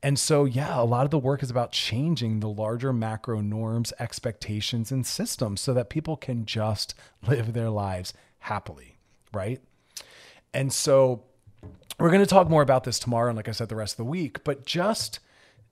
[0.02, 3.92] And so, yeah, a lot of the work is about changing the larger macro norms,
[3.98, 6.94] expectations, and systems so that people can just
[7.26, 8.98] live their lives happily,
[9.32, 9.60] right?
[10.52, 11.24] And so,
[11.98, 13.98] we're going to talk more about this tomorrow and, like I said, the rest of
[13.98, 15.18] the week, but just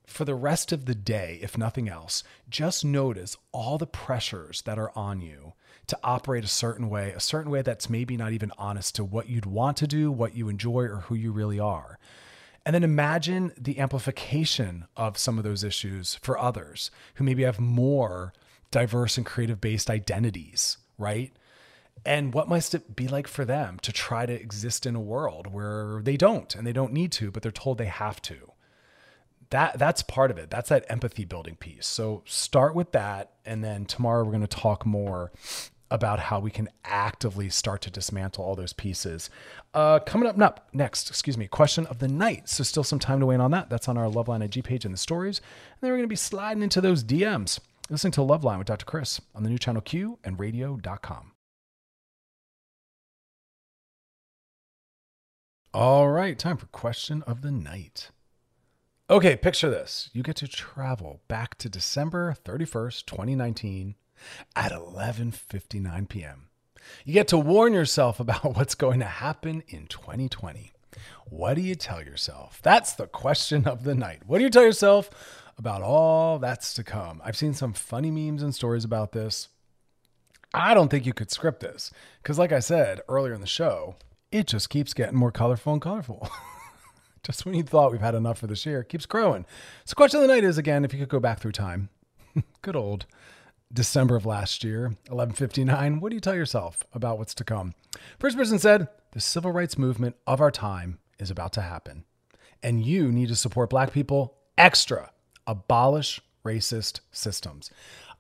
[0.07, 4.79] for the rest of the day, if nothing else, just notice all the pressures that
[4.79, 5.55] are on you
[5.87, 9.29] to operate a certain way, a certain way that's maybe not even honest to what
[9.29, 11.99] you'd want to do, what you enjoy, or who you really are.
[12.65, 17.61] And then imagine the amplification of some of those issues for others who maybe have
[17.61, 18.33] more
[18.71, 21.33] diverse and creative based identities, right?
[22.07, 25.47] And what must it be like for them to try to exist in a world
[25.47, 28.53] where they don't and they don't need to, but they're told they have to?
[29.51, 30.51] That that's part of it.
[30.51, 31.87] That's that empathy building piece.
[31.87, 35.33] So start with that, and then tomorrow we're going to talk more
[35.91, 39.31] about how we can actively start to dismantle all those pieces.
[39.75, 42.49] Uh, coming up up next, excuse me, question of the night.
[42.49, 43.71] So still some time to wait on that.
[43.71, 45.39] That's on our Loveline IG page in the stories.
[45.39, 47.61] And then we're going to be sliding into those DMs.
[47.91, 48.87] Listening to Loveline with Dr.
[48.87, 51.33] Chris on the new channel Q and radio.com.
[55.75, 58.11] All right, time for question of the night.
[59.11, 60.09] Okay, picture this.
[60.15, 63.97] You get to travel back to December 31st, 2019
[64.57, 66.49] at 11:59 p.m.
[67.05, 70.73] You get to warn yourself about what's going to happen in 2020.
[71.27, 72.61] What do you tell yourself?
[72.63, 74.23] That's the question of the night.
[74.25, 75.11] What do you tell yourself
[75.59, 77.21] about all that's to come?
[77.23, 79.49] I've seen some funny memes and stories about this.
[80.55, 81.91] I don't think you could script this
[82.23, 83.97] because, like I said earlier in the show,
[84.33, 86.27] it just keeps getting more colorful and colorful.
[87.25, 89.47] just when you thought we've had enough for this year, it keeps growing.
[89.85, 91.89] So, question of the night is again, if you could go back through time,
[92.63, 93.07] good old
[93.73, 97.75] December of last year, 1159, what do you tell yourself about what's to come?
[98.19, 102.05] First person said, the civil rights movement of our time is about to happen.
[102.63, 105.11] And you need to support black people extra.
[105.47, 107.71] Abolish racist systems.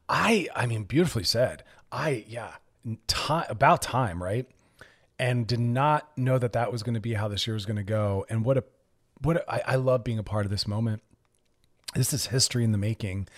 [0.09, 1.63] I I mean beautifully said.
[1.91, 2.55] I yeah,
[3.07, 4.47] time about time, right?
[5.19, 7.77] And did not know that that was going to be how this year was going
[7.77, 8.27] to go.
[8.29, 8.65] And what a
[9.21, 11.03] what I, I love being a part of this moment.
[11.95, 13.29] This is history in the making.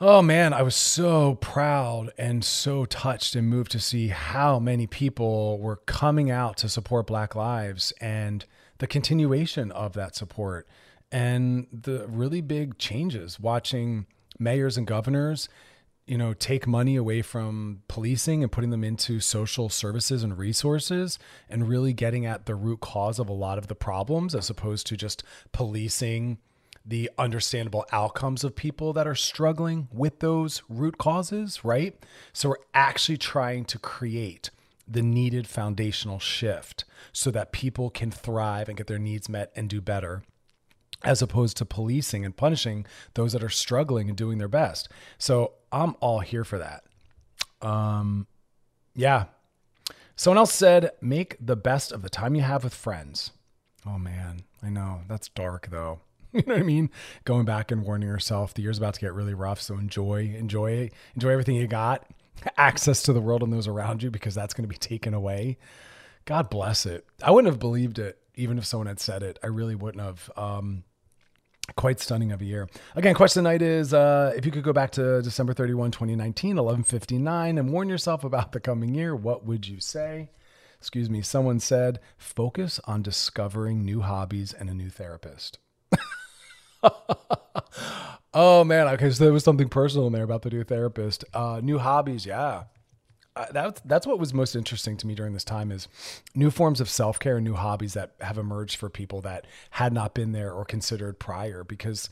[0.00, 4.86] Oh man, I was so proud and so touched and moved to see how many
[4.86, 8.44] people were coming out to support Black lives and
[8.78, 10.66] the continuation of that support
[11.12, 14.06] and the really big changes watching
[14.38, 15.48] mayors and governors
[16.06, 21.18] you know take money away from policing and putting them into social services and resources
[21.48, 24.86] and really getting at the root cause of a lot of the problems as opposed
[24.86, 26.38] to just policing
[26.84, 31.98] the understandable outcomes of people that are struggling with those root causes, right?
[32.32, 34.50] So we're actually trying to create
[34.86, 39.70] the needed foundational shift so that people can thrive and get their needs met and
[39.70, 40.22] do better
[41.04, 44.88] as opposed to policing and punishing those that are struggling and doing their best.
[45.18, 46.84] So I'm all here for that.
[47.60, 48.26] Um
[48.94, 49.26] yeah.
[50.16, 53.32] Someone else said make the best of the time you have with friends.
[53.86, 55.02] Oh man, I know.
[55.08, 56.00] That's dark though.
[56.34, 56.90] You know what I mean?
[57.24, 59.60] Going back and warning yourself the year's about to get really rough.
[59.60, 62.10] So enjoy, enjoy, enjoy everything you got,
[62.56, 65.58] access to the world and those around you, because that's going to be taken away.
[66.24, 67.06] God bless it.
[67.22, 69.38] I wouldn't have believed it, even if someone had said it.
[69.44, 70.28] I really wouldn't have.
[70.36, 70.82] Um,
[71.76, 72.68] quite stunning of a year.
[72.94, 77.58] Again, question tonight is uh, if you could go back to December 31, 2019, 1159,
[77.58, 80.30] and warn yourself about the coming year, what would you say?
[80.78, 81.22] Excuse me.
[81.22, 85.58] Someone said, focus on discovering new hobbies and a new therapist.
[88.34, 89.10] oh man, okay.
[89.10, 91.24] So there was something personal in there about the new therapist.
[91.32, 92.64] Uh, new hobbies, yeah.
[93.52, 95.88] That's that's what was most interesting to me during this time is
[96.34, 99.92] new forms of self care and new hobbies that have emerged for people that had
[99.92, 101.64] not been there or considered prior.
[101.64, 102.08] Because,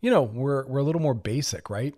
[0.00, 1.94] you know, we're we're a little more basic, right?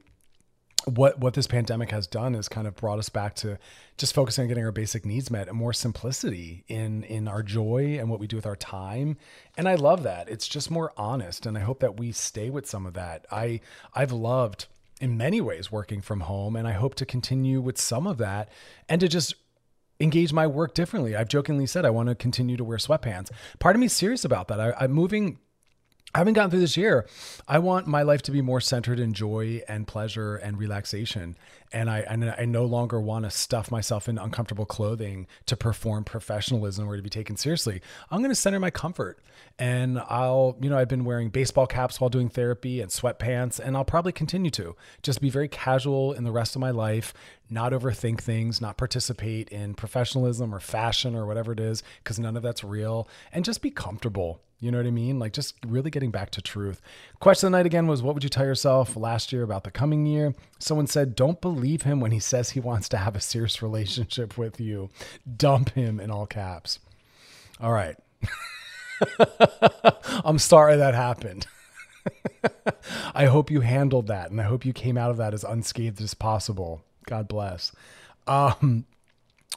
[0.87, 3.59] what what this pandemic has done is kind of brought us back to
[3.97, 7.97] just focusing on getting our basic needs met and more simplicity in in our joy
[7.99, 9.17] and what we do with our time
[9.57, 12.69] and i love that it's just more honest and i hope that we stay with
[12.69, 13.61] some of that i
[13.95, 14.67] i've loved
[15.01, 18.49] in many ways working from home and i hope to continue with some of that
[18.88, 19.34] and to just
[20.01, 23.76] engage my work differently i've jokingly said i want to continue to wear sweatpants part
[23.76, 25.38] of me is serious about that I, i'm moving
[26.14, 27.07] I haven't gotten through this year.
[27.47, 31.36] I want my life to be more centered in joy and pleasure and relaxation.
[31.73, 36.05] And I, and I no longer want to stuff myself in uncomfortable clothing to perform
[36.05, 37.81] professionalism or to be taken seriously.
[38.11, 39.19] I'm going to center my comfort.
[39.59, 43.77] And I'll, you know, I've been wearing baseball caps while doing therapy and sweatpants, and
[43.77, 47.14] I'll probably continue to just be very casual in the rest of my life,
[47.49, 52.37] not overthink things, not participate in professionalism or fashion or whatever it is, because none
[52.37, 55.19] of that's real, and just be comfortable you know what I mean?
[55.19, 56.81] Like just really getting back to truth.
[57.21, 59.71] Question of the night again was what would you tell yourself last year about the
[59.71, 60.35] coming year?
[60.59, 64.39] Someone said, don't believe him when he says he wants to have a serious relationship
[64.39, 64.89] with you.
[65.37, 66.79] Dump him in all caps.
[67.61, 67.97] All right.
[70.25, 71.47] I'm sorry that happened.
[73.15, 76.01] I hope you handled that and I hope you came out of that as unscathed
[76.01, 76.83] as possible.
[77.07, 77.73] God bless.
[78.27, 78.87] Um,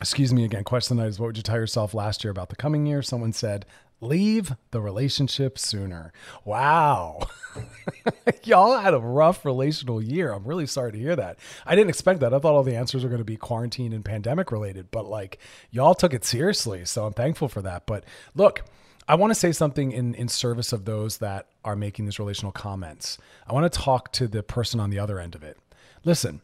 [0.02, 0.64] excuse me again.
[0.64, 2.86] Question of the night is what would you tell yourself last year about the coming
[2.86, 3.02] year?
[3.02, 3.66] Someone said,
[4.02, 6.14] leave the relationship sooner.
[6.46, 7.28] Wow.
[8.44, 10.32] Y'all had a rough relational year.
[10.32, 11.38] I'm really sorry to hear that.
[11.66, 12.34] I didn't expect that.
[12.34, 15.40] I thought all the answers were going to be quarantine and pandemic related, but like
[15.72, 16.86] y'all took it seriously.
[16.86, 17.86] So I'm thankful for that.
[17.86, 18.04] But
[18.36, 18.64] look,
[19.08, 22.52] I want to say something in, in service of those that are making these relational
[22.52, 23.18] comments.
[23.48, 25.58] I want to talk to the person on the other end of it.
[26.06, 26.42] Listen,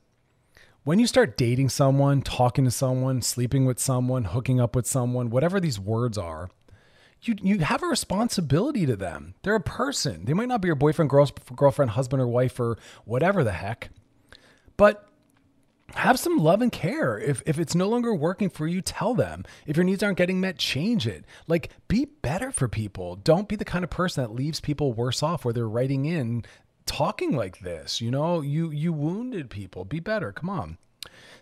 [0.83, 5.29] when you start dating someone, talking to someone, sleeping with someone, hooking up with someone,
[5.29, 6.49] whatever these words are,
[7.21, 9.35] you you have a responsibility to them.
[9.43, 10.25] They're a person.
[10.25, 13.89] They might not be your boyfriend, girl, girlfriend, husband, or wife, or whatever the heck,
[14.77, 15.09] but
[15.93, 17.17] have some love and care.
[17.17, 19.43] If if it's no longer working for you, tell them.
[19.65, 21.25] If your needs aren't getting met, change it.
[21.47, 23.15] Like be better for people.
[23.15, 26.43] Don't be the kind of person that leaves people worse off where they're writing in
[26.85, 28.01] talking like this.
[28.01, 29.85] You know, you you wounded people.
[29.85, 30.31] Be better.
[30.31, 30.77] Come on.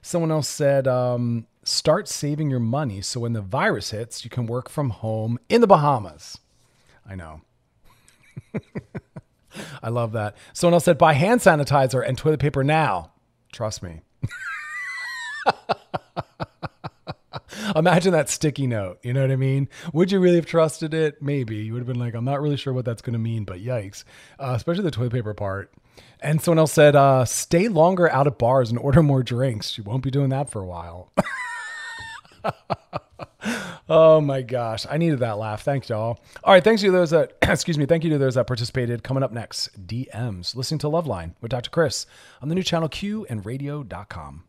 [0.01, 4.45] Someone else said, um, start saving your money so when the virus hits, you can
[4.45, 6.38] work from home in the Bahamas.
[7.07, 7.41] I know.
[9.84, 10.36] I love that.
[10.53, 13.11] Someone else said, buy hand sanitizer and toilet paper now.
[13.51, 14.01] Trust me.
[17.76, 18.99] Imagine that sticky note.
[19.03, 19.70] You know what I mean?
[19.93, 21.22] Would you really have trusted it?
[21.22, 21.57] Maybe.
[21.57, 23.59] You would have been like, I'm not really sure what that's going to mean, but
[23.59, 24.03] yikes.
[24.39, 25.72] Uh, especially the toilet paper part.
[26.20, 29.78] And someone else said, uh, stay longer out of bars and order more drinks.
[29.78, 31.11] You won't be doing that for a while.
[33.89, 34.85] oh my gosh.
[34.89, 35.63] I needed that laugh.
[35.63, 36.19] Thanks, y'all.
[36.43, 36.63] All right.
[36.63, 39.03] Thanks to those that, excuse me, thank you to those that participated.
[39.03, 40.55] Coming up next, DMs.
[40.55, 41.69] Listening to Loveline with Dr.
[41.69, 42.05] Chris
[42.41, 44.43] on the new channel Q and radio.com.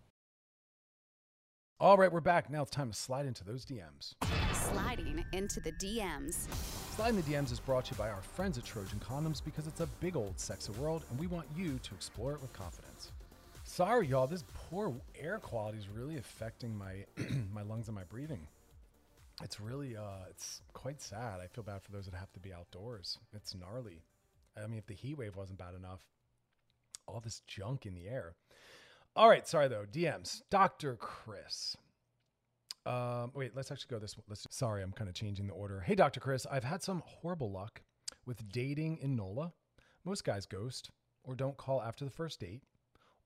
[1.80, 2.48] All right, we're back.
[2.48, 4.14] Now it's time to slide into those DMs.
[4.52, 6.46] Sliding into the DMs.
[6.94, 9.80] Sliding the DMs is brought to you by our friends at Trojan Condoms because it's
[9.80, 13.10] a big old sexy world and we want you to explore it with confidence.
[13.74, 17.06] Sorry, y'all, this poor air quality is really affecting my
[17.52, 18.46] my lungs and my breathing.
[19.42, 21.40] It's really uh it's quite sad.
[21.40, 23.18] I feel bad for those that have to be outdoors.
[23.34, 24.04] It's gnarly.
[24.56, 26.04] I mean, if the heat wave wasn't bad enough,
[27.08, 28.36] all this junk in the air.
[29.16, 29.86] All right, sorry though.
[29.92, 30.42] DMs.
[30.50, 30.94] Dr.
[30.94, 31.76] Chris.
[32.86, 34.14] Um, wait, let's actually go this.
[34.28, 34.46] Let's.
[34.50, 35.80] Sorry, I'm kind of changing the order.
[35.80, 36.20] Hey, Dr.
[36.20, 37.82] Chris, I've had some horrible luck
[38.24, 39.52] with dating in NOLA.
[40.04, 40.92] Most guys ghost
[41.24, 42.62] or don't call after the first date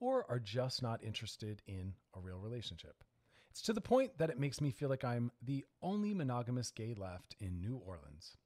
[0.00, 3.04] or are just not interested in a real relationship.
[3.50, 6.94] It's to the point that it makes me feel like I'm the only monogamous gay
[6.96, 8.36] left in New Orleans.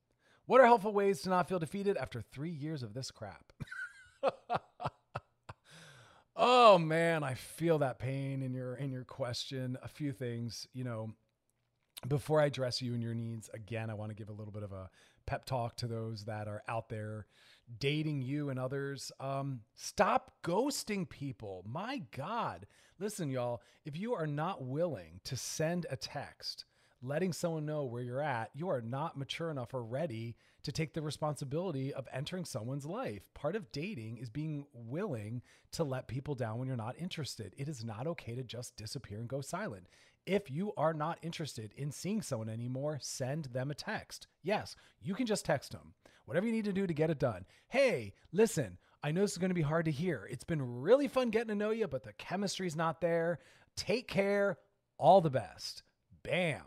[0.47, 3.53] What are helpful ways to not feel defeated after three years of this crap?
[6.35, 9.77] Oh man, I feel that pain in your in your question.
[9.83, 11.11] A few things, you know,
[12.09, 14.63] before I address you and your needs, again, I want to give a little bit
[14.63, 14.89] of a
[15.27, 17.27] pep talk to those that are out there
[17.79, 19.13] dating you and others.
[19.21, 21.65] Um, stop ghosting people.
[21.67, 22.67] My God.
[22.99, 26.65] Listen, y'all, if you are not willing to send a text
[27.03, 30.95] letting someone know where you're at, you are not mature enough or ready to take
[30.95, 33.23] the responsibility of entering someone's life.
[33.35, 35.43] Part of dating is being willing
[35.73, 37.55] to let people down when you're not interested.
[37.59, 39.89] It is not okay to just disappear and go silent.
[40.25, 44.29] If you are not interested in seeing someone anymore, send them a text.
[44.45, 45.95] Yes, you can just text them.
[46.25, 47.45] Whatever you need to do to get it done.
[47.69, 50.29] Hey, listen, I know this is going to be hard to hear.
[50.31, 53.41] It's been really fun getting to know you, but the chemistry's not there.
[53.77, 54.59] Take care.
[54.99, 55.83] All the best.
[56.23, 56.63] Bam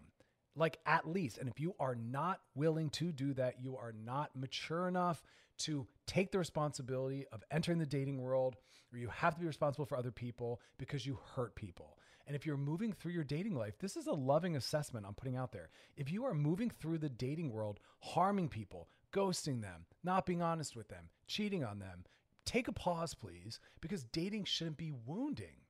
[0.56, 1.38] like at least.
[1.38, 5.22] And if you are not willing to do that, you are not mature enough
[5.58, 8.56] to take the responsibility of entering the dating world,
[8.92, 11.98] or you have to be responsible for other people because you hurt people.
[12.28, 15.36] And if you're moving through your dating life, this is a loving assessment I'm putting
[15.36, 15.70] out there.
[15.96, 20.76] If you are moving through the dating world, harming people, ghosting them, not being honest
[20.76, 22.04] with them, cheating on them,
[22.46, 25.62] take a pause, please, because dating shouldn't be wounding.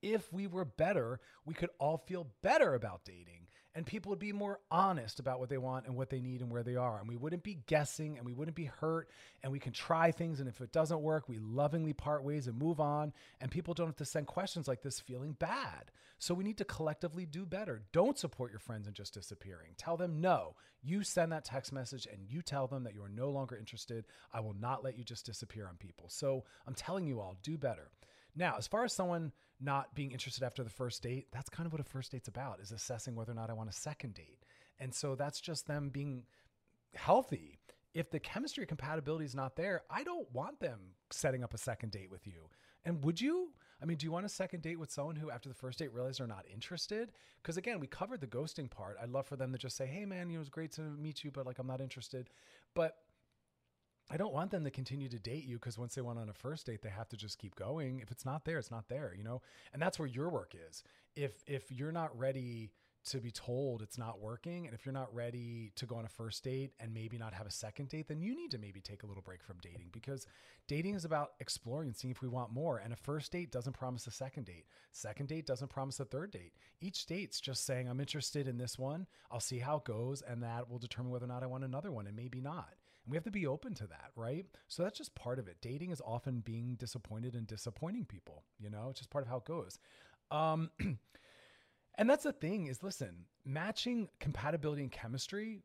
[0.00, 3.47] If we were better, we could all feel better about dating
[3.78, 6.50] and people would be more honest about what they want and what they need and
[6.50, 6.98] where they are.
[6.98, 9.08] And we wouldn't be guessing and we wouldn't be hurt
[9.44, 10.40] and we can try things.
[10.40, 13.12] And if it doesn't work, we lovingly part ways and move on.
[13.40, 15.92] And people don't have to send questions like this feeling bad.
[16.18, 17.82] So we need to collectively do better.
[17.92, 19.74] Don't support your friends in just disappearing.
[19.76, 20.56] Tell them no.
[20.82, 24.06] You send that text message and you tell them that you are no longer interested.
[24.32, 26.06] I will not let you just disappear on people.
[26.08, 27.90] So I'm telling you all, do better.
[28.36, 31.72] Now, as far as someone not being interested after the first date, that's kind of
[31.72, 34.44] what a first date's about, is assessing whether or not I want a second date.
[34.78, 36.24] And so that's just them being
[36.94, 37.58] healthy.
[37.94, 40.78] If the chemistry compatibility is not there, I don't want them
[41.10, 42.48] setting up a second date with you.
[42.84, 43.52] And would you?
[43.82, 45.92] I mean, do you want a second date with someone who, after the first date,
[45.92, 47.12] realized they're not interested?
[47.42, 48.96] Because again, we covered the ghosting part.
[49.02, 50.82] I'd love for them to just say, "Hey, man, you know, it was great to
[50.82, 52.30] meet you, but like, I'm not interested."
[52.74, 52.96] But
[54.10, 56.34] I don't want them to continue to date you because once they went on a
[56.34, 58.00] first date, they have to just keep going.
[58.00, 59.42] If it's not there, it's not there, you know?
[59.72, 60.82] And that's where your work is.
[61.14, 62.70] If if you're not ready
[63.08, 64.66] to be told it's not working.
[64.66, 67.46] And if you're not ready to go on a first date and maybe not have
[67.46, 70.26] a second date, then you need to maybe take a little break from dating because
[70.66, 72.78] dating is about exploring and seeing if we want more.
[72.78, 74.66] And a first date doesn't promise a second date.
[74.92, 76.52] Second date doesn't promise a third date.
[76.80, 79.06] Each date's just saying, I'm interested in this one.
[79.30, 80.22] I'll see how it goes.
[80.22, 82.74] And that will determine whether or not I want another one and maybe not.
[83.08, 84.44] And we have to be open to that, right?
[84.66, 85.56] So that's just part of it.
[85.62, 89.38] Dating is often being disappointed and disappointing people, you know, it's just part of how
[89.38, 89.78] it goes.
[90.30, 90.70] Um,
[91.98, 95.62] And that's the thing is listen, matching compatibility and chemistry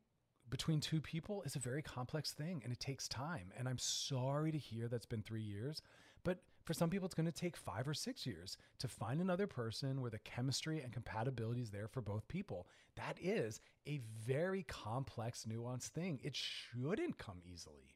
[0.50, 3.52] between two people is a very complex thing and it takes time.
[3.56, 5.80] And I'm sorry to hear that's been three years,
[6.24, 9.46] but for some people, it's going to take five or six years to find another
[9.46, 12.66] person where the chemistry and compatibility is there for both people.
[12.96, 16.20] That is a very complex, nuanced thing.
[16.22, 17.94] It shouldn't come easily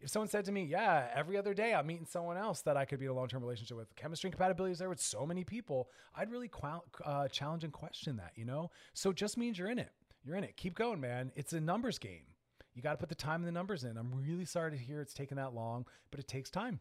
[0.00, 2.84] if someone said to me, "Yeah, every other day I'm meeting someone else that I
[2.84, 5.26] could be in a long term relationship with," chemistry and compatibility is there with so
[5.26, 8.32] many people, I'd really qual- uh, challenge and question that.
[8.36, 9.92] You know, so it just means you're in it.
[10.22, 10.56] You're in it.
[10.56, 11.32] Keep going, man.
[11.34, 12.34] It's a numbers game.
[12.74, 13.96] You got to put the time and the numbers in.
[13.96, 16.80] I'm really sorry to hear it's taken that long, but it takes time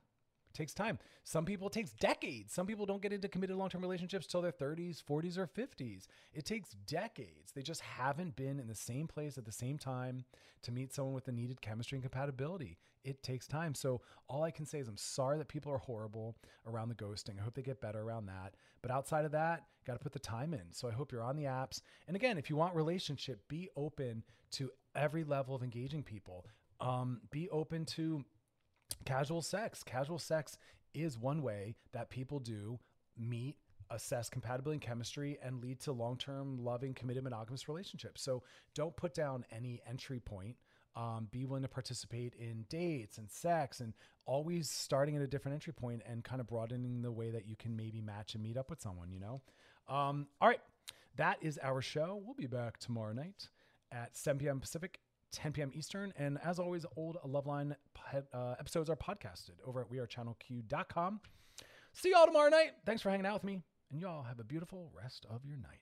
[0.55, 0.97] takes time.
[1.23, 2.53] Some people it takes decades.
[2.53, 6.07] Some people don't get into committed long-term relationships till their 30s, 40s, or 50s.
[6.33, 7.51] It takes decades.
[7.53, 10.25] They just haven't been in the same place at the same time
[10.63, 12.77] to meet someone with the needed chemistry and compatibility.
[13.03, 13.75] It takes time.
[13.75, 16.35] So all I can say is I'm sorry that people are horrible
[16.65, 17.39] around the ghosting.
[17.39, 18.55] I hope they get better around that.
[18.81, 20.63] But outside of that, got to put the time in.
[20.71, 21.81] So I hope you're on the apps.
[22.07, 26.45] And again, if you want relationship, be open to every level of engaging people.
[26.81, 28.25] Um, be open to
[29.05, 29.83] casual sex.
[29.83, 30.57] Casual sex
[30.93, 32.79] is one way that people do
[33.17, 33.57] meet,
[33.89, 38.21] assess compatibility and chemistry, and lead to long term, loving, committed, monogamous relationships.
[38.21, 40.55] So don't put down any entry point.
[40.97, 43.93] Um, be willing to participate in dates and sex and
[44.25, 47.57] always starting at a different entry point and kind of broadening the way that you
[47.57, 49.41] can maybe match and meet up with someone, you know?
[49.89, 50.61] Um, all right.
[51.17, 52.21] That is our show.
[52.23, 53.49] We'll be back tomorrow night
[53.91, 54.59] at 7 p.m.
[54.59, 54.99] Pacific,
[55.35, 55.71] 10 p.m.
[55.73, 56.13] Eastern.
[56.17, 57.75] And as always, old Loveline
[58.33, 61.19] uh, episodes are podcasted over at wearechannelq.com.
[61.93, 62.71] See y'all tomorrow night.
[62.85, 63.61] Thanks for hanging out with me.
[63.91, 65.81] And y'all have a beautiful rest of your night.